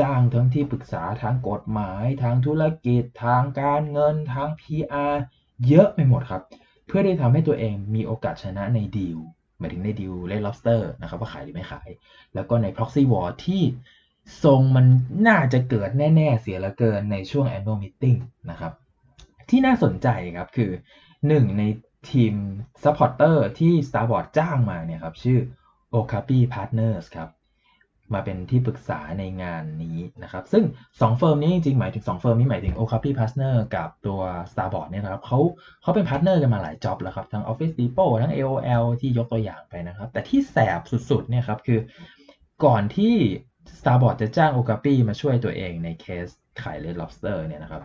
[0.01, 5.15] จ้างทั้งที่ปรึกษาทางกฎหมาย ทางธุรกิจ ทางการเงิน ทาง PR
[5.69, 6.43] เยอะไปหมดครับ
[6.87, 9.19] เพื่อได้ทำให้ตัวเองมีโอกาสชนะในดีล
[9.59, 11.89] หมายถึงในดีลเล่น lobster นะครับว่าขายหรือไม่ขาย
[12.35, 13.63] แล้วก็ใน proxy war ที่
[14.45, 14.87] ทรงมัน
[15.29, 18.19] น่าจะเกิดแน่ๆเสียเหลือเกินในช่วง annual meeting
[18.51, 18.73] นะครับ
[19.51, 20.71] ที่น่าสนใจครับคือ
[21.29, 21.63] หนึ่งใน
[22.11, 22.35] ทีม
[22.85, 25.39] supporter ที่ Starboard จ้างมาเนี่ยครับชื่อ
[25.95, 27.31] Okapi Partners ครับ
[28.15, 34.21] มาเป็นที่ปรึกษาในงานนี้นะครับ ซึ่ง 2 firm นี้จริงๆ หมายถึง 2 firm นี้หมายถึง Okapi Partner กับตัว
[34.53, 35.39] Starboard เนี่ยนะครับเขา
[35.83, 41.81] เขาเป็น partner กันมาหลาย job แล้วครับ ทั้ง Office Depot ทั้ง AOL ที่ยกตัวอย่างไปนะครับ แต่ที่แสบสุดๆเนี่ยครับคือ
[42.65, 43.15] ก่อนที่
[43.79, 46.27] Starboard จะจ้าง Okapi มาช่วยตัวเองในเคส
[46.63, 47.83] ขาย Red Lobster เนี่ยนะครับ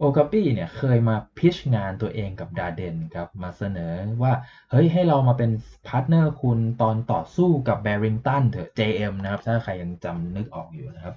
[0.00, 4.32] Okapi เนี่ยเคยมา pitch งานตัวเองกับ Darden ครับมาเสนอว่า
[4.70, 5.50] เฮ้ยให้เรามาเป็น
[5.86, 11.14] partner คุณตอนต่อสู้กับ Barington เถอะ JM นะครับ ถ้าใครยังจำนึกออกอยู่นะครับ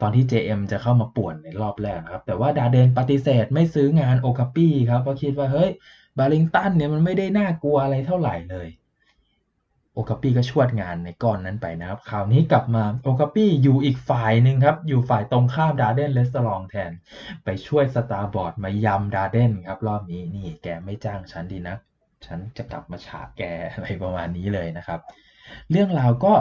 [0.00, 5.70] ตอนที่ JM จะเข้ามาป่วนในรอบแรกครับ แต่ว่า Darden ปฏิเสธไม่ซื้องาน Okapi ครับเพราะคิดว่าเฮ้ย
[6.16, 8.68] Barington เนี่ยมันไม่ได้น่ากลัวอะไรเท่าไหร่เลย
[9.94, 16.90] Okapi ก็ชวดงานในก้อนนั้นไปนะครับ คราวนี้กลับมา Okapi อยู่อีกฝ่ายหนึ่งครับ อยู่ฝ่ายตรงข้าม Darden Restaurant แทน
[17.44, 21.76] ไปช่วย Starboard มายำ Darden ครับ รอบนี้นี่แกไม่จ้างฉันดีนะ
[22.26, 25.00] ฉันจะกลับมาฉะแกอะไรประมาณนี้เลยนะครับ
[25.70, 26.32] เรื่องราวก็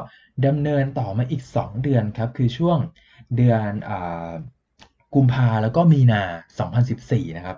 [0.47, 2.77] ดำเนินต่อมาอีก 2 เดือนครับ คือช่วง
[3.37, 3.91] เดือนอ
[5.15, 6.23] กุมภาแล้วก็มีนา
[6.79, 7.57] 2014 นะครับ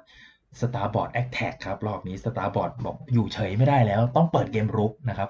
[0.60, 5.30] Starboard Attack ครับ รอบนี้ Starboard บอกอยู่เฉยไม่ได้แล้ว ต้องเปิดเกมรุกนะครับ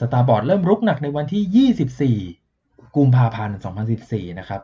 [0.00, 3.56] สตาร์บอร์ดเริ่มรุกหนักในวันที่ 24 กุมภาพันธ์
[3.98, 4.62] 2014 นะครับ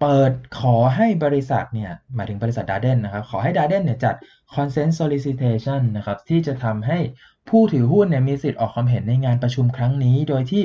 [0.00, 4.14] เปิดขอให้บริษัทเนี่ย หมายถึงบริษัทดาเดนนะครับ ขอให้ดาเดนเนี่ยจัด
[4.54, 6.98] consent solicitation นะครับ ที่จะทำให้
[7.48, 10.64] ผู้ถือหุ้นเนี่ยมีสิทธิ์ออกความเห็นในงานประชุมครั้งนี้ โดยที่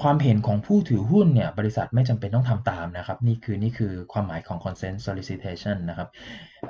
[0.00, 6.08] ความเห็นของผู้ถือหุ้นเนี่ยบริษัทไม่จำเป็นต้องทำตามนะครับ นี่คือนี่คือความหมายของ consent solicitation นะครับ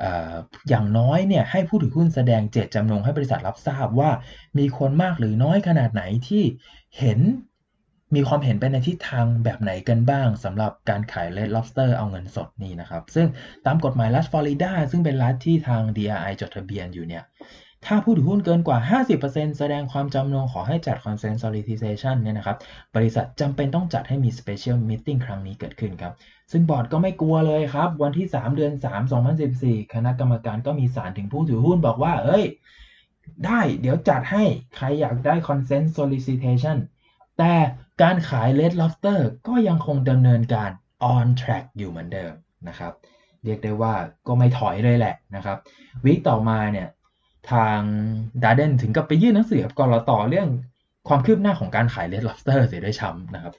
[0.03, 0.05] อ
[0.69, 4.11] อย่างน้อยเนี่ยให้ผู้ถือหุ้นแสดงเจตจำนงให้บริษัทรับทราบว่า
[4.59, 6.43] มีคนมากหรือน้อยขนาดไหนที่
[6.99, 7.21] เห็น
[8.17, 13.27] มีความเห็นไปในทิศทางแบบไหนกันบ้างสำหรับการขาย Red Lobster เอาเงินสดนี่นะครับ ซึ่ง
[13.67, 17.25] ตามกฎหมายรัฐฟลอริดาซึ่งเป็นรัฐที่ทาง DRI จดทะเบียนอยู่เนี่ย
[17.87, 18.79] ถ้าผู้ถือหุ้นเกินกว่า
[19.19, 22.57] 50%แสดงความจำนงขอให้จัด consent solicitation เนี่ยนะครับ
[22.97, 26.13] บริษัทจำเป็นต้องจัดให้มี special meeting ครั้งนี้เกิดขึ้นครับ
[26.53, 29.03] ซึ่งบอร์ดก็ไม่กลัวเลยครับ วันที่ 3 เดือน 3
[29.43, 32.45] 2014 คณะกรรมการก็มีสารถึงผู้ถือหุ้นบอกว่า เอ้ย
[33.47, 34.45] ได้เดี๋ยวจัดให้
[34.77, 36.77] ใครอยากได้ consent solicitation
[37.39, 37.53] แต่
[38.03, 39.19] การขาย red lobster
[39.49, 40.71] ก็ยังคงดำเนินการ
[41.15, 42.33] on track อยู่เหมือนเดิม
[42.69, 42.93] นะครับ
[43.45, 43.95] เรียกได้ว่า
[44.27, 45.57] ก็ไม่ถอยเลยแหละนะครับ
[46.05, 46.89] week ต่อมาเนี่ย
[47.51, 47.81] ทาง
[48.43, 50.49] Darden ถึงกับไปยื่นหนังสือกับกรต่อเรื่อง
[51.09, 53.55] ความคืบหน้าของการขาย Red Lobster เสียด้วยซ้ำนะครับ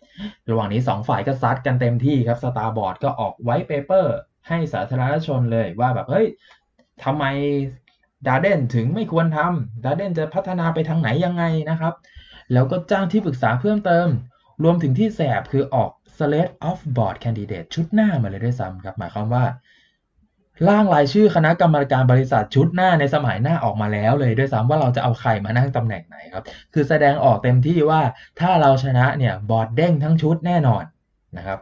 [0.49, 4.15] ระหว่างนี้ 2 ฝ่ายก็ซัดกันเต็มที่ครับ Starboard ก็ออก white paper
[4.47, 6.27] ให้สาธารณชนเลยว่าแบบ เฮ้ย
[7.03, 7.23] ทำไม
[8.27, 11.93] Darden ถึงไม่ควรทำ Darden จะพัฒนาไปทางไหนยังไงนะครับ
[12.53, 14.07] แล้วก็จ้างที่ปรึกษาเพิ่มเติม
[14.63, 19.43] รวมถึงที่แสบคือออก slate of board candidate ชุดหน้ามาเลยด้วยซ้ำครับ หมายความว่า
[20.69, 28.01] ร่างรายชื่อคณะกรรมการบริษัทชุดหน้าในสมัยหน้าออกมาแล้วเลยด้วยซ้ำว่าเราจะเอาใครมานั่งตำแหน่งไหนครับ คือแสดงออกเต็มที่ว่า
[28.39, 30.83] ถ้าเราชนะเนี่ยบอร์ดเด้งทั้งชุดแน่นอน
[31.37, 31.59] นะครับ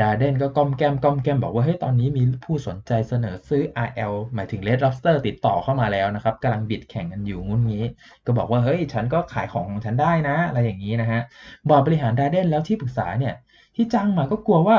[0.00, 7.84] ดาเดนก็ก้มแก้มก้มแก้มบอกว่าเฮ้ยตอนนี้มีผู้สนใจเสนอซื้อ RL หมายถึง Red Lobster ติดต่อเข้ามาแล้วนะครับกำลังบิดแข่งกันอยู่งุ้นงี้
[8.26, 11.20] ก็บอกว่าเฮ้ยฉันก็ขายของของฉันได้นะ อะไรอย่างนี้นะฮะ
[11.68, 13.34] บอร์ดบริหารดาเดนแล้วที่ปรึกษาเนี่ย
[13.76, 14.76] ที่จ้างมาก็กลัวว่า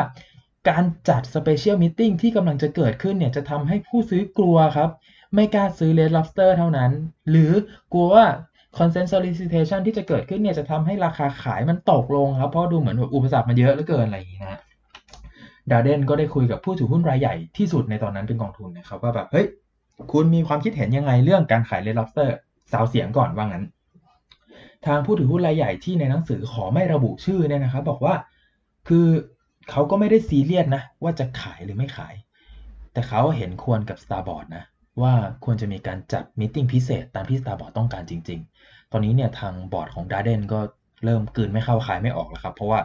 [0.68, 4.90] การจัด Special Meeting ที่กำลังจะเกิดขึ้นเนี่ยจะทำให้ผู้ซื้อกลัวครับ
[5.36, 6.92] ไม่กล้าซื้อ Red Lobster เท่านั้น
[7.30, 7.52] หรือ
[7.94, 8.26] กลัวว่า
[8.78, 14.60] Consent Solicitation ที่จะเกิดขึ้นเนี่ยจะทำให้ราคาขายมันตกลงครับ เพราะดูเหมือนอุปสรรคมันเยอะเหลือเกินอะไรอย่างนี้นะ
[15.72, 19.48] ดาเดนก็ได้คุยกับผู้ถือหุ้นรายใหญ่ที่สุดในตอนนั้นเป็นกองทุนนะครับว่าแบบเฮ้ย
[20.12, 22.30] คุณมีความคิดเห็นยังไงเรื่องการขาย Red Lobster
[22.72, 23.66] ซาวเสียงก่อนว่างั้น
[24.86, 28.16] ทางผู้ถือหุ้นรายใหญ่ที่ในหนังสือขอไม่ระบุชื่อเนี่ยนะครับ บอกว่า
[28.88, 29.08] คือ
[29.72, 32.16] เขาก็ไม่ได้ซีเรียสนะ ว่าจะขายหรือไม่ขาย
[32.94, 34.64] แต่เขาเห็นควรกับ Starboard นะ
[35.02, 35.14] ว่า
[35.46, 40.60] ควรจะมีการจัด meeting พิเศษตามที่ Starboard ต้องการจริง ๆ ตอนนี้เนี่ยทางบอร์ดของ Darden ก็
[41.06, 42.80] เริ่มกลืนไม่เข้าคายไม่ออกแล้วครับ เพราะว่า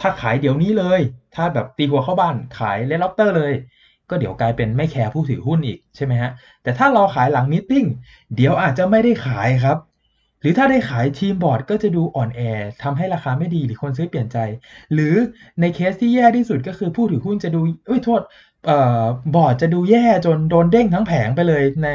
[0.00, 1.00] ถ้าขายเดี๋ยวนี้เลย
[1.34, 3.52] ถ้าแบบตีหัวเข้าบ้านขาย Red Lobster เลย
[4.10, 6.30] ก็เดี๋ยวกลายเป็นไม่แคร์ผู้ถือหุ้นอีกใช่ไหมฮะ
[6.62, 7.72] แต่ถ้าเราขายหลัง meeting
[8.36, 9.78] เดี๋ยวอาจจะไม่ได้ขายครับ
[10.42, 12.40] หรือถ้าได้ขายทีมบอร์ดก็จะดูอ่อนแอ
[12.82, 14.38] ทำให้ราคาไม่ดีหรือคนซื้อเปลี่ยนใจ
[14.92, 15.14] หรือ
[15.60, 18.22] ในเคสที่แย่ที่สุดก็คือผู้ถือหุ้นจะดูเอ้ยโทษ
[18.70, 21.88] ออบอร์ดจะดูแย่จนโดนเด้งทั้งแผงไปเลยใน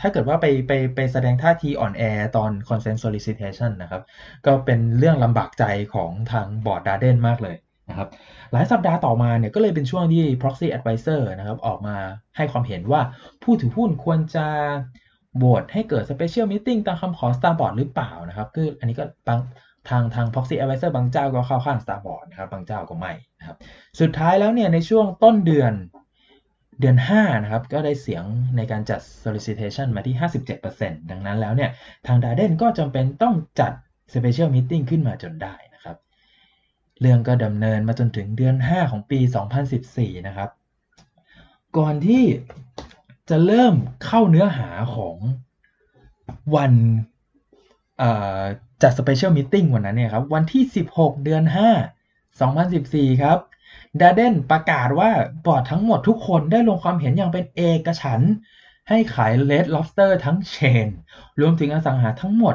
[0.00, 2.02] ถ้าเกิดว่าไปไปไปแสดงท่าทีอ่อนแอ
[2.36, 4.02] ตอน consent solicitation นะครับ
[4.46, 7.56] ก็เป็นเรื่องลำบากใจของทางบอร์ด Darden มากเลย
[7.88, 8.08] นะครับ
[8.52, 11.96] หลายสัปดาห์ต่อมาเนี่ยก็เลยเป็นช่วงที่ proxy advisor นะครับออกมา
[12.36, 13.00] ให้ความเห็นว่า
[13.42, 14.46] ผู้ถือหุ้นควรจะ
[15.36, 19.40] โหวตให้เกิด special meeting ตามคำขอ Starboard หรือเปล่านะครับ คืออันนี้ก็บาง
[19.88, 23.56] ทางทาง proxy advisor บางเจ้าก็เข้าข้าง Starboard นะครับ บางเจ้าก็ไม่นะครับ
[24.00, 25.72] สุดท้ายแล้วเนี่ยในช่วงต้นเดือน
[26.80, 28.24] เดือน 5 นะครับ ก็ได้เสียง
[28.56, 30.16] ในการจัด solicitation มาที่
[30.62, 31.70] 57%ดังนั้นแล้วเนี่ย
[32.06, 33.72] ทางดาเดนก็จำเป็นต้องจัด
[34.14, 35.96] special meeting ขึ้นมาจนได้นะครับ
[37.00, 39.20] เรื่องก็ดำเนินมาจนถึงเดือน 5 ของปี
[39.72, 40.50] 2014 นะครับ
[41.78, 42.24] ก่อนที่
[43.30, 45.16] จะเริ่มเข้าเนื้อหาของ
[46.56, 46.72] วัน
[48.82, 51.42] จัด special meeting วันนั้นเนี่ยครับวันที่ 16 เดือน
[52.26, 53.38] 5 2014 ครับ
[54.00, 55.10] Darden ประกาศว่า
[55.46, 58.20] บอร์ดทั้งหมดทุกคนได้ลงความเห็นอย่างเป็นเอกฉันท์
[58.88, 60.88] ให้ขาย Red Lobster ทั้ง chain
[61.40, 62.44] รวมถึงอสังหาทั้งหม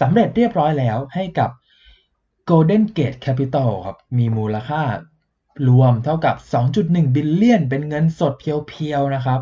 [0.00, 1.50] สำเร็จเรียบร้อยแล้วให้กับ
[2.48, 4.82] Golden Gate Capital ครับมีมูลค่า
[5.68, 6.36] รวมเท่ากับ
[6.74, 9.40] 2.1 billion เป็นเงินสดเพียวๆนะครับ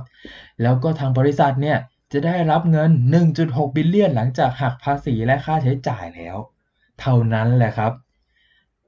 [0.63, 1.79] แล้วก็ทางบริษัทเนี่ย
[2.13, 2.91] จะได้รับเงิน
[3.33, 6.37] 1.6 billion หลังจากหักภาษีและค่าใช้จ่ายแล้ว
[7.01, 7.93] เท่านั้นแหละครับ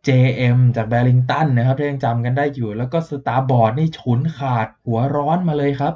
[0.06, 5.94] JM จาก Barington นะครับยังจำกันได้อยู่ แล้วก็ Starboard นี่ฉุนขาดหัวร้อนมาเลยครับ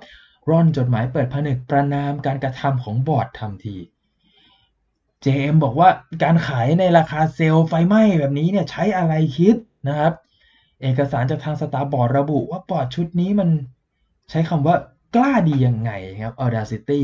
[0.48, 3.76] ร่อนจดหมายเปิดผนึกประณามการกระทำของบอร์ดทันที
[5.24, 5.88] JM บอกว่า
[6.22, 9.56] การขายในราคาเซลล์ไฟไหม้แบบนี้เนี่ยใช้อะไรคิด
[9.88, 10.12] นะครับ
[10.82, 13.48] เอกสารจากทาง Starboard ระบุว่าบอร์ดชุดนี้มัน
[14.30, 14.76] ใช้คำว่า
[15.16, 15.90] กล้าดียังไง
[16.22, 17.00] ครับ Audacity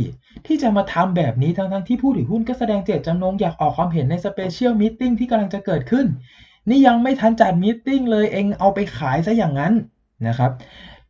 [0.46, 6.06] ที่จะมาทำแบบนี้ทั้งๆที่ผู้ถือหุ้นก็แสดงเจตจำนงอยากออกความเห็นใน special meeting ที่กำลังจะเกิดขึ้น
[6.68, 9.72] นี่ยังไม่ทันจัด meeting เลยเองเอาไปขายซะอย่างนั้น
[10.26, 10.50] นะครับ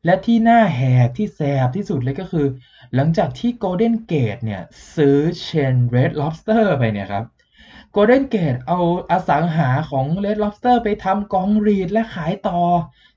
[0.04, 2.46] และที่น่าแหกที่แสบที่สุดเลยก็คือ
[2.94, 4.62] หลังจากที่ Golden Gate เนี่ย
[4.94, 7.24] ซื้อเชน Red Lobster ไปเนี่ยครับ
[7.94, 8.79] Golden Gate เอา
[9.11, 12.61] อสังหาของ Red Lobster ไปทำกองรีดและขายต่อ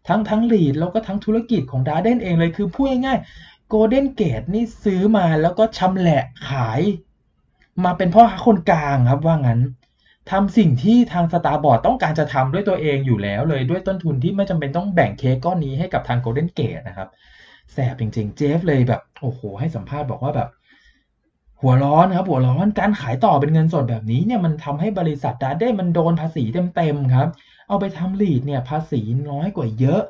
[0.08, 6.82] ทั้งทั้งรีดแล้วก็ทั้งธุรกิจของดาร์เดนเองเลยคือพูดง่ายๆ Golden Gate นี่ซื้อมาแล้วก็ชำแหละขาย
[7.84, 9.60] มาเป็นพ่อค้าคนกลางครับว่างั้น
[10.32, 17.08] ทำสิ่งที่ทางสตาร์บอร์ดต้องการจะทำด้วยตัวเองอยู่แล้วเลยด้วยต้นทุนที่ไม่จำเป็นต้องแบ่งเค้กก้อนนี้ให้กับทางโกลเด้นเกตนะครับ
[17.74, 20.50] แสบจริงๆ Jeff เลยแบบ โอ้โห ให้สัมภาษณ์บอกว่าแบบ
[21.62, 26.44] หัวร้อนครับหัวร้อนการขายต่อเป็นเงินสดแบบนี้เนี่ยมันทำให้บริษัทดาเด้มันโดนภาษี
[26.76, 27.28] เต็มๆครับ
[27.68, 30.02] เอาไปทำ REIT เนี่ยภาษีน้อยกว่าเยอะ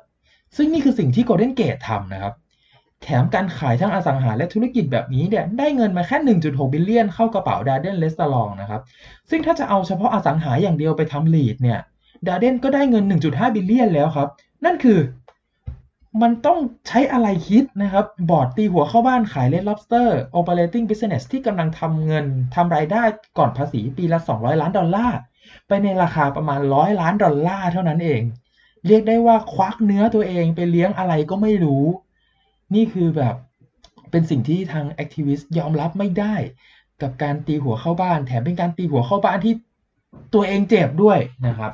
[0.55, 2.33] ซึ่งนี่คือสิ่งที่ Golden Gate ทำนะครับ
[3.03, 8.81] แถมการขายทั้งอสังหาและธุรกิจแบบนี้เนี่ยได้เงินมาแค่ 1.6 billion เข้ากระเป๋า Darden Restaurant นะครับ
[9.29, 11.79] ซึ่งถ้าจะเอาเฉพาะอสังหาอย่างเดียวไปทำ REIT เนี่ย
[12.27, 14.29] Darden ก็ได้เงิน 1.5 billion แล้วครับ
[14.65, 14.99] นั่นคือ
[16.21, 23.03] มันต้องใช้อะไรคิดนะครับ บอร์ดตีหัวเข้าบ้านขาย Red Lobster operating business ที่กำลังทำเงินทำรายได้
[23.37, 25.17] ก่อนภาษีปีละ 200 ล้านดอลลาร์
[25.67, 28.21] ไปในราคาประมาณ 100 ล้านดอลลาร์เท่านั้นเอง
[28.87, 31.85] เรียกได้ว่าควักเนื้อตัวเองไปเลี้ยงอะไรก็ไม่รู้
[32.75, 33.35] นี่คือแบบ
[34.11, 36.35] เป็นสิ่งที่ทาง activist ยอมรับไม่ได้
[37.01, 39.53] กับการตีหัวเข้าบ้าน แถมเป็นการตีหัวเข้าบ้านที่
[40.33, 41.71] ตัวเองเจ็บด้วยนะครับ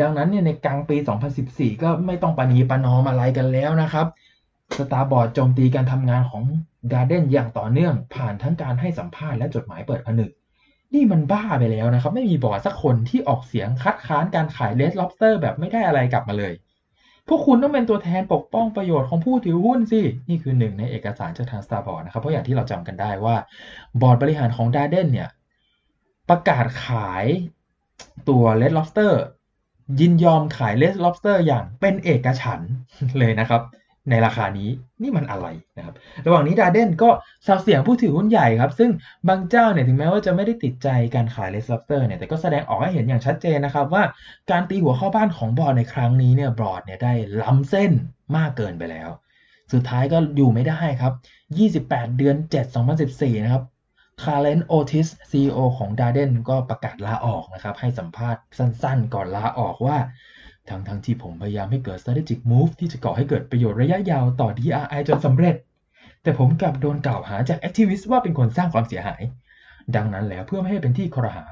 [0.00, 0.96] ดังนั้นเนี่ยในกลางปี
[1.38, 4.06] 2014 ก็ไม่ต้องประนีประนอมอะไรกันแล้วนะครับ
[4.78, 6.42] Starboard โจมตีการทำงานของ
[6.92, 10.30] Darden อย่างต่อเนื่องผ่านทั้งการให้สัมภาษณ์และจดหมายเปิดผนึก
[10.94, 16.52] นี่มันบ้าไปแล้วนะครับ ไม่มีบอร์ดสักคนที่ออกเสียงคัดค้านการขาย Red Lobster แบบไม่ได้อะไรกลับมาเลย
[17.28, 23.36] พวกคุณต้องเป็นตัวแทนปกป้องประโยชน์ของผู้ถือหุ้นสิ นี่คือหนึ่งในเอกสารจากทาง Starboard นะครับ เพราะอย่างที่เราจำกันได้ว่า
[24.00, 25.28] บอร์ดบริหารของ Darden เนี่ย
[26.28, 27.26] ประกาศขาย
[28.28, 29.12] ตัว Red Lobster
[30.00, 32.60] ยินยอมขาย Red Lobster อย่างเป็นเอกฉันท์
[33.18, 33.62] เลยนะครับ
[34.10, 34.68] ในราคานี้
[35.02, 35.46] นี่มันอะไร
[35.76, 35.94] นะครับ
[36.26, 37.10] ระหว่างนี้ Darden ก็
[37.46, 38.90] ซาวเสียงผู้ถือหุ้นใหญ่ครับ ซึ่ง
[39.28, 44.02] บางเจ้าเนี่ยถึงแม้ว่าจะไม่ได้ติดใจการขาย Red Lobster เนี่ยแต่ก็แสดงออกให้เห็นอย่างชัดเจนนะครับ ว่า
[44.50, 47.92] การตีหัวเข้าบ้านของบอร์ดในครั้งนี้เนี่ยบอร์ดเนี่ยได้ล้ำเส้น
[48.36, 49.08] มากเกินไปแล้ว
[49.72, 51.12] สุดท้ายก็อยู่ไม่ได้ครับ
[51.78, 53.62] 28 เดือน 7 2014 นะครับ
[54.22, 59.96] Clarence Otis CEO ของ Darden ก็ประกาศลาออกนะครับ ให้สัมภาษณ์สั้นๆ ก่อนลาออกว่า
[60.68, 65.56] ทั้งทั้งที่ผมพยายามให้เกิด strategic move ที่จะก่อให้เกิดประโยชน์ระยะยาวต่อ DRI จนสำเร็จ
[66.22, 69.22] แต่ผมกลับโดนกล่าวหาจาก activist ว่าเป็นคนสร้างความเสียหาย
[69.96, 71.44] ดังนั้นแล้วเพื่อไม่ให้เป็นที่ครหา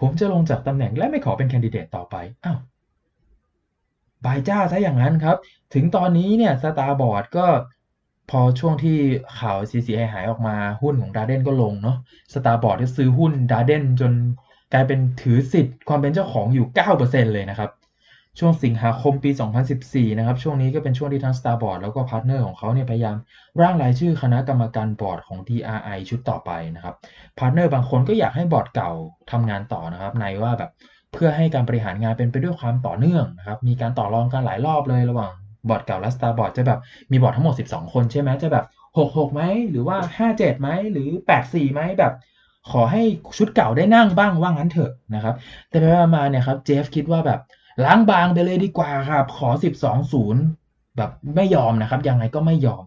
[0.00, 2.58] ผมจะลงจากตำแหน่งและไม่ขอเป็นแคนดิเดตต่อไป อ้าว
[4.24, 5.36] bye จ้าซะอย่างนั้นครับ
[5.74, 7.46] ถึงตอนนี้เนี่ย Starboard ก็
[8.30, 8.98] พอช่วงที่
[9.38, 11.96] ข่าวเสียๆหายๆออกมาหุ้นของ Darden ก็ลงเนาะ
[12.34, 14.12] Starboard ก็ซื้อหุ้น Darden จน
[14.72, 16.66] กลายเป็นถือสิทธิ์ความเป็นเจ้าของอยู่
[17.00, 17.70] 9%เลยนะครับ
[18.38, 19.30] ช่วงสิงหาคมปี
[19.74, 23.16] 2014 นะครับ ช่วงนี้ก็เป็นช่วงที่ทั้ง Starboard แล้วก็ partner ของเขาเนี่ยพยายาม
[23.60, 26.94] ร่างรายชื่อคณะกรรมการบอร์ดของ DRI ชุดต่อไปนะครับ
[27.38, 28.90] partner บางคนก็อยากให้บอร์ดเก่า
[29.30, 30.70] ทำงานต่อนะครับ ในว่าแบบ
[31.12, 35.32] เพื่อให้การบริหารงานเป็นไปด้วยความต่อเนื่องนะครับ มีการต่อรองกันหลายรอบเลยระหว่าง
[35.68, 38.64] บอร์ดเก่าและ Starboard จะแบบมีบอร์ดทั้งหมด 12 คนใช่ไหมจะแบบ
[38.98, 39.96] 66ไหมหรือว่า
[40.28, 41.08] 57ไหมหรือ
[41.40, 42.12] 84ไหมแบบ
[42.70, 43.02] ขอให้
[43.38, 45.34] ชุดเก่าได้นั่งบ้างว่างั้นเถอะนะครับ
[45.68, 47.40] แต่ไปมาเนี่ยครับเจฟคิดว่าแบบ
[47.84, 50.12] ล้างบางไปเลยดีกว่าครับ ขอ 12
[50.44, 52.82] 0 แบบไม่ยอมนะครับ ยังไงก็ไม่ยอม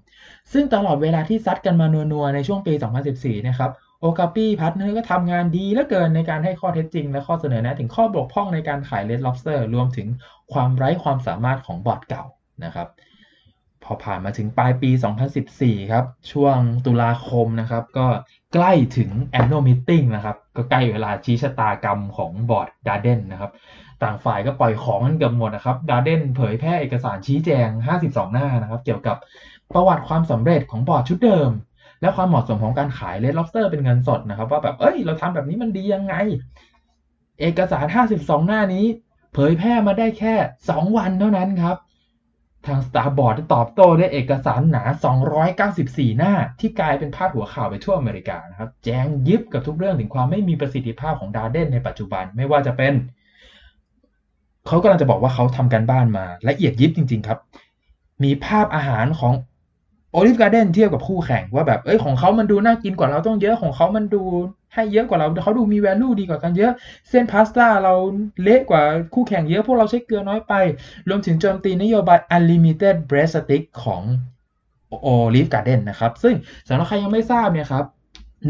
[0.54, 2.74] ซึ่งตลอดเวลาที่ซัดกันมานัวๆ ในช่วงปี
[3.12, 10.08] 2014 นะครับ Okapi Partners ก็ทำงานดีเหลือเกินในการให้ข้อเท็จจริง และข้อเสนอแนะถึงข้อบกพร่องในการขาย Red Lobster รวมถึง
[10.54, 12.24] ความไร้ความสามารถของบอร์ดเก่า
[12.66, 12.88] นะครับ
[13.84, 14.90] พอผ่านมาถึงปลายปี
[15.42, 18.08] 2014 ครับ ช่วงตุลาคมนะครับ ก็
[18.54, 23.52] ใกล้ถึง annual meeting นะครับ ก็ใกล้เวลาชี้ชะตากรรมของบอร์ด Darden นะครับ
[24.04, 27.68] ต่างฝ่ายก็ปล่อยของกันเกือบหมดนะครับ Darden เผยแพร่เอกสารชี้แจง
[28.02, 29.18] 52 หน้านะครับ เกี่ยวกับ
[29.74, 31.50] ประวัติความสำเร็จของบอร์ดชุดเดิม
[32.02, 36.14] และความเหมาะสมของการขาย Red Lobster เป็นเงินสดนะครับ ว่าแบบเอ้ยเราทำแบบนี้มันดียังไง
[37.42, 37.86] เอกสาร
[38.18, 38.86] 52 หน้านี้
[39.34, 40.34] เผยแพร่มาได้แค่
[40.68, 41.78] 2 วันเท่านั้นครับ
[42.68, 44.84] ทาง Starboard ตอบโต้ด้วยเอกสารหนา
[45.52, 52.94] 294 หน้า ที่กลายเป็นพาดหัวข่าวไปทั่วอเมริกานะครับ แจงยิบกับทุกเรื่องถึงความไม่มีประสิทธิภาพของ Darden ในปัจจุบันไม่ว่าจะเป็น
[54.68, 57.40] เขากำลังจะบอกว่าเขาทำการบ้านมาละเอียดยิบจริง ๆ ครับ
[58.24, 59.34] มีภาพอาหารของ
[60.12, 64.24] Olive Garden เทียบกับคู่แข่งว่าแบบเอ้ยของเขามันดูน่ากินกว่าเราตั้งเยอะของเขามันดู
[64.74, 66.72] ให้เยอะกว่าเราเขาดูมี value ดีกว่ากันเยอะ
[67.10, 67.94] เส้นพาสต้าเรา
[68.44, 68.84] เละกว่า
[69.14, 70.54] คู่แข่งเยอะ พวกเราใช้เกลือน้อยไป
[71.10, 74.02] รวมถึงโจมตีนโยบาย unlimited breadstick ของ
[75.06, 76.36] Olive Garden นะครับ ซึ่ง
[76.68, 77.86] สำหรับใครยังไม่ทราบเนี่ยครับ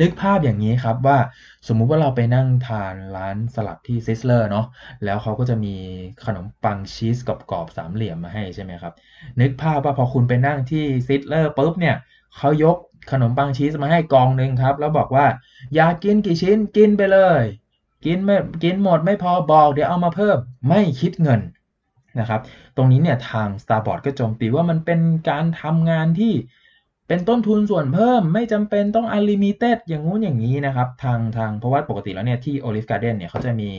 [0.02, 1.18] นึกภาพอย่างนี้ครับว่า
[1.68, 4.66] สมมุติว่าเราไปนั่งทานร้านสลัดที่ Sizzler เนาะ
[5.04, 5.76] แล้วเขาก็จะมี
[6.26, 8.94] ขนมปังชีสกรอบๆสามเหลี่ยมมาให้ใช่ไหมครับ
[9.42, 11.96] นึกภาพว่าพอคุณไปนั่งที่ซิสเลอร์ปุ๊บเนี่ย
[12.38, 12.78] เขายก
[13.12, 15.26] ขนมปังชีสมาให้กองหนึ่งครับ แล้วบอกว่า
[15.76, 17.44] อยากกินกี่ชิ้นกินไปเลย
[18.06, 20.38] กินไม่กินหมดไม่พอบอกเดี๋ยวเอามาเพิ่ม
[20.70, 21.42] ไม่คิดเงิน
[22.20, 22.42] นะครับ
[22.76, 26.34] ตรงนี้เนี่ยทาง Starboard ก็โจมตีว่ามันเป็นการทำงานที่
[27.08, 33.70] เป็นต้นทุนส่วนเพิ่มไม่จำเป็นต้อง unlimited อย่างงู้นอย่างนี้นะครับ ทางทางเพราะว่าปกติแล้วเนี่ยที่ Olive Garden เนี่ยเขาจะมี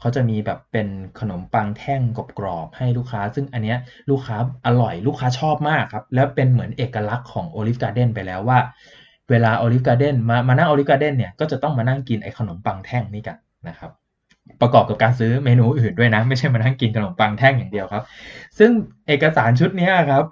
[0.00, 0.88] เขาจะมีแบบเป็น
[1.20, 2.00] ขนมปังแท่ง
[2.38, 3.78] กรอบๆให้ลูกค้า ซึ่งอันเนี้ย
[4.10, 8.58] ลูกค้าอร่อยลูกค้าชอบมากครับ แล้วเป็นเหมือนเอกลักษณ์ของ Olive Garden ไปแล้วว่า
[9.30, 13.90] เวลา Olive Garden มามานั่ง Olive Garden เนี่ยก็จะต้องมานั่งกินไอ้ขนมปังแท่งนี่กันนะครับ
[14.60, 18.02] ประกอบกับการซื้อเมนูอื่นด้วยนะ ไม่ใช่มานั่งกินขนมปังแท่งอย่างเดียวครับ
[18.58, 18.70] ซึ่ง
[19.08, 20.24] เอกสารชุดนี้ครับ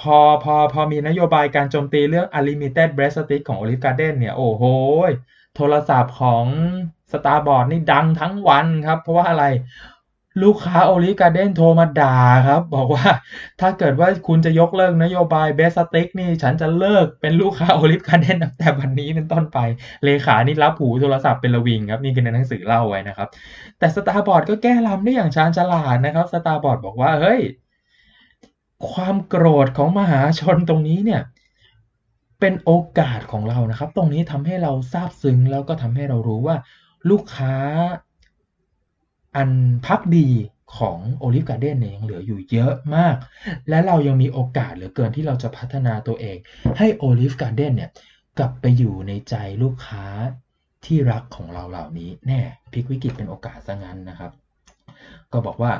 [0.00, 4.62] พอพอพอมีนโยบายการโจมตีเรื่อง unlimited breast stick ของ Olive Garden เนี่ย โอ้โห
[5.56, 6.44] โทรศัพท์ของ
[7.12, 9.44] Starboard นี่ดังทั้งวันครับ เพราะว่าอะไร
[10.42, 13.06] ลูกค้า Olive Garden โทรมาด่าครับ บอกว่า
[13.60, 19.58] ถ้าเกิดว่าคุณจะยกเลิกนโยบาย breast stick นี่ฉันจะเลิกเป็นลูกค้า Olive Garden ตั้งแต่วันนี้เป็นต้นไป
[20.04, 23.28] เลขานี่รับหูโทรศัพท์เป็นระวิงครับ นี่คือในหนังสือเล่าไว้นะครับ
[23.78, 27.40] แต่ Starboard ก็แก้ลำได้อย่างชาญฉลาดนะครับ Starboard บอกว่าเฮ้ย
[28.90, 31.22] ความโกรธของมหาชนตรงนี้เนี่ย
[32.40, 36.56] เป็นโอกาสของเรานะครับ ตรงนี้ทำให้เราซาบซึ้งแล้วก็ทำให้เรารู้ว่า
[37.10, 37.54] ลูกค้า
[39.36, 39.50] อัน
[39.86, 40.28] พักดี
[40.76, 43.16] ของ Olive Garden เนี่ยยังเหลืออยู่เยอะมาก
[43.68, 46.36] และเรายังมีโอกาสเหลือเกินที่เราจะพัฒนาตัวเอง
[46.78, 47.90] ให้ Olive Garden เนี่ย
[48.38, 50.04] กลับไปอยู่ในใจลูกค้า
[50.84, 52.40] ที่รักของเราเหล่านี้แน่
[52.72, 54.32] พลิกวิกฤตเป็นโอกาสซะงั้นนะครับ
[55.32, 55.72] ก็บอกว่า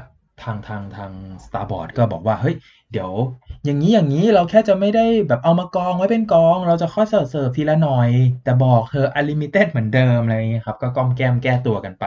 [0.43, 1.13] ทางทางทาง
[1.45, 2.57] Starboard ก็บอกว่าเฮ้ย
[2.93, 3.13] เดี๋ยว
[3.65, 8.11] อย่างนี้อย่างนี้เราแค่จะไม่ได้แบบเอามากองไว้เป็นกอง เราจะค่อยเสิร์ฟเสิร์ฟทีละหน่อย
[8.45, 12.05] แต่บอกเธอ unlimited เหมือนเดิมอะไรเงี้ยครับก็กอมแก้มแก้ตัวกันไป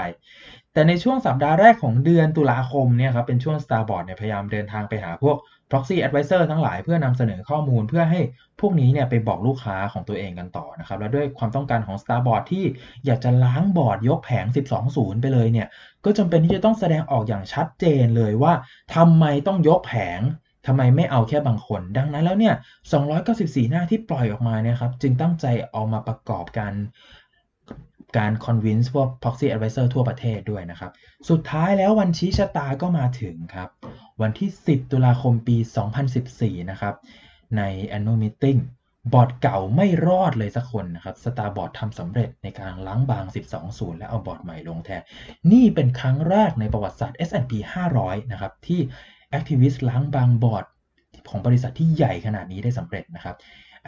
[0.73, 5.37] แต่ในช่วงสัปดาห์แรกของเดือนตุลาคมเนี่ยครับเป็นช่วง Starboard เนี่ยพยายามเดินทางไปหาพวก
[5.69, 8.19] proxy advisor ทั้งหลายเพื่อนำเสนอข้อมูลเพื่อให้
[8.59, 12.65] พวกนี้เนี่ยไปบอกลูกค้าของตัวเองกันต่อนะครับ แล้วด้วยความต้องการของ Starboard ที่
[13.05, 14.45] อยากจะล้างบอร์ดยกแผง
[14.83, 15.67] 12.0ไปเลยเนี่ย
[16.05, 18.53] ก็จำเป็นที่จะต้องแสดงออกอย่างชัดเจนเลยว่า
[18.95, 20.19] ทำไมต้องยกแผง
[20.67, 22.55] ทำไมไม่เอาแค่บางคน ดังนั้นแล้วเนี่ย
[23.13, 26.73] 294 หน้าที่ปล่อยออกมาเนี่ยครับ จึงตั้งใจเอามาประกอบกัน
[28.17, 30.91] การ convince พวก proxy advisor ทั่วประเทศด้วยนะครับ
[31.29, 33.69] สุดท้ายแล้ววันชี้ชะตาก็มาถึงครับ
[34.21, 35.57] วันที่ 10 ตุลาคมปี
[36.13, 36.95] 2014 นะครับ
[37.57, 37.61] ใน
[37.95, 38.59] annual meeting
[39.13, 45.01] บอร์ดเก่าไม่รอดเลยสักคนนะครับสตาร์บอร์ดทำสำเร็จในการล้างบาง 12 0และเอาบอร์ดใหม่ลงแทน
[45.51, 47.51] นี่เป็นครั้งแรกในประวัติศาสตร์ S&P
[47.91, 48.81] 500 นะครับ ที่
[49.37, 50.65] Activist ล้างบางบอร์ด
[51.29, 53.35] ของบริษัทที่ใหญ่ขนาดนี้ได้สำเร็จนะครับ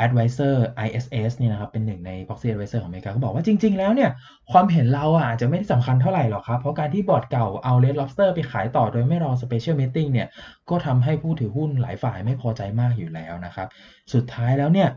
[0.06, 4.10] Advisor ISS เนี่ยนะครับเป็นหนึ่งใน Proxy Advisor ของอเมริกาเขาบอกว่าจริง ๆ แล้วเนี่ย
[4.52, 10.28] ความเห็นเราอะอาจจะไม่ได้สำคัญเท่าไหร่หรอกครับ เพราะการที่บอร์ดเก่าเอา Red Lobster ไปขายต่อโดยไม่รอ Special Meeting เนี่ย
[10.70, 13.68] ก็ทำให้ผู้ถือหุ้นหลายฝ่ายไม่พอใจมากอยู่แล้วนะครับ
[14.14, 14.90] สุดท้ายแล้วเนี่ย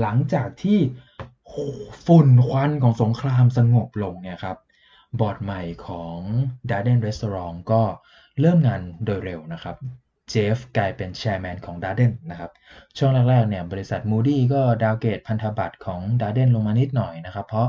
[0.00, 0.78] หลังจากที่
[2.06, 4.56] ฝุ่นควันของสงครามสงบลงเนี่ยครับ
[5.20, 6.18] บอร์ดใหม่ของ
[6.70, 7.82] Darden Restaurant ก็
[8.40, 9.76] เริ่มงานโดยเร็วนะครับ
[10.30, 12.50] Jeff กลายเป็น chairman ของ Darden นะครับ
[12.98, 17.68] ช่วงแรกๆเนี่ยบริษัท Moody ก็ downgrade พันธบัตรของ Darden ลงมานิดหน่อยนะครับ เพราะ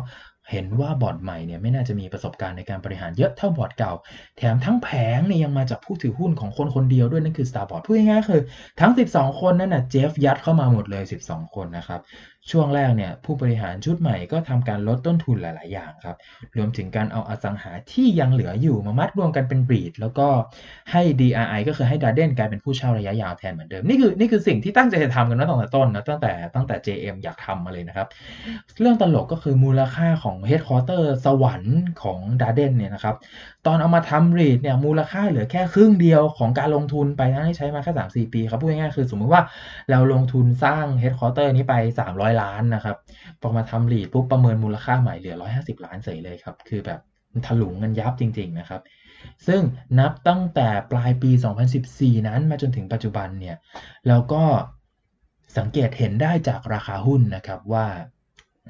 [0.51, 3.93] เห็นว่าบอร์ดใหม่เนี่ยไม่น่าจะมีประสบการณ์ในการบริหารเยอะเท่าบอร์ดเก่า
[4.37, 8.41] แถมทั้งแผงเนี่ยยังมาจากผู้ถือหุ้นของคนคนเดียวด้วยนั่นคือ Starboard พูดง่ายๆคือ
[8.79, 11.99] ทั้ง 12 คนนั่นน่ะเจฟยัดเข้ามาหมดเลย 12 คนนะครับ
[12.51, 16.17] ช่วงแรกเนี่ยผู้บริหารชุดใหม่ก็ทำการลดต้นทุนหลาย ๆ อย่างครับ
[16.57, 20.27] รวมถึงการเอาอสังหาที่ยังเหลืออยู่มามัดรวมกันเป็นบีด แล้วก็
[20.91, 28.07] ให้ DRI ก็คือให้ Darden กลายเป็นผู้เช่าระยะยาวแทนเหมือนเดิม นี่คือนี่คือสิ่งที่ตั้งใจจะทำกันตั้งแต่ต้นนะตั้งแต่ตั้งแต่ JM อยากทำมาเลยนะครับ
[28.81, 33.15] เรื่องตลกก็คือมูลค่าของ Headquarter สวรรค์ของ Darden เนี่ยนะครับ
[33.67, 39.41] ตอนเอามาทำรีดเนี่ยมูลค่าเหลือแค่ครึ่งเดียวของการลงทุนไปทั้งที่ใช้มาแค่สามสี่ปีครับพูดง่ายๆคือสมมติว่า
[39.91, 41.73] เราลงทุนสร้างเฮดคอร์เตอร์นี้ไป
[42.09, 42.95] 300 ล้านนะครับ
[43.41, 46.99] พอมาทำรีดปุ๊บประเมินมูลค่าใหม่เหลือ 150 ล้านเฉยเลยครับ คือแบบ
[47.47, 48.81] ถลุงเงินยับจริง ๆ นะครับ
[49.47, 49.61] ซึ่ง
[49.99, 51.31] นับตั้งแต่ปลายปี
[51.79, 53.57] 2014 นั้นมาจนถึงปัจจุบันเนี่ย
[54.07, 54.43] แล้วก็
[55.57, 57.85] สังเกตเห็นได้จากราคาหุ้นนะครับว่า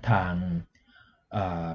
[0.09, 0.33] ทาง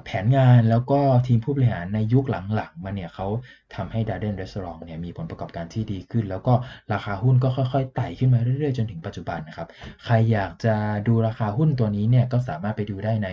[0.05, 2.25] แผนงานแล้วก็ทีมผู้บริหารในยุค
[2.55, 3.27] หลังๆมาเนี่ยเขา
[3.75, 6.53] ทำให้ Darden Restaurant เนี่ยมีผลประกอบการที่ดีขึ้น แล้วก็
[6.93, 9.67] ราคาหุ้นก็ค่อยๆไต่ขึ้นมาเรื่อยๆ จนถึงปัจจุบันนะครับ
[10.05, 10.75] ใครอยากจะ
[11.07, 13.29] ดูราคาหุ้นตัวนี้เนี่ยก็สามารถไปดูได้ใน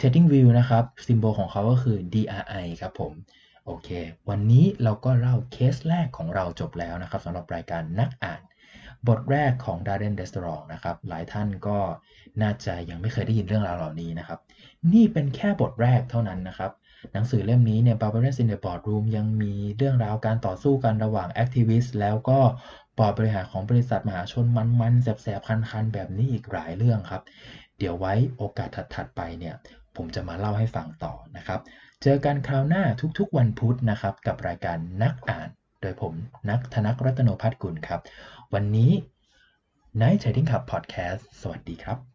[0.00, 3.12] Trading View นะครับซิมโบลของเขาก็คือ DRI ครับผม
[3.66, 3.88] โอเค
[4.28, 8.40] วันนี้เราก็เล่าเคสแรกของเราจบแล้วนะครับสำหรับรายการนักอ่าน
[9.08, 11.78] บทแรกของ Darden Restaurant นะครับ หลายท่านก็
[12.42, 14.38] น่าจะยังไม่เคยได้ยินเรื่องราวเหล่านี้นะครับ
[14.92, 16.70] นี่เป็นแค่บทแรกเท่านั้นนะครับ
[17.12, 22.38] หนังสือเล่มนี้เนี่ย Barbarous in the Boardroom ยังมีเรื่องราวการต่อสู้กันระหว่าง Activist แล้วก็
[22.98, 24.46] ปอดบริหารของบริษัทมหาชน
[24.80, 27.22] มันๆแสบๆ คันๆ แบบนี้อีกหลายเรื่องครับ
[27.78, 29.54] เดี๋ยวไว้โอกาสถัดๆไปเนี่ย
[29.96, 31.60] ผมจะมาเล่าให้ฟังต่อนะครับ
[32.02, 32.82] เจอกันคราวหน้า
[33.18, 35.48] ทุกๆวันพุธนะครับ กับรายการนักอ่าน
[35.80, 36.14] โดยผม
[36.50, 38.00] นักธนกรัตโนพัฒกุลครับ
[38.52, 38.90] วันนี้
[40.00, 42.13] Night Trading Club Podcast สวัสดีครับ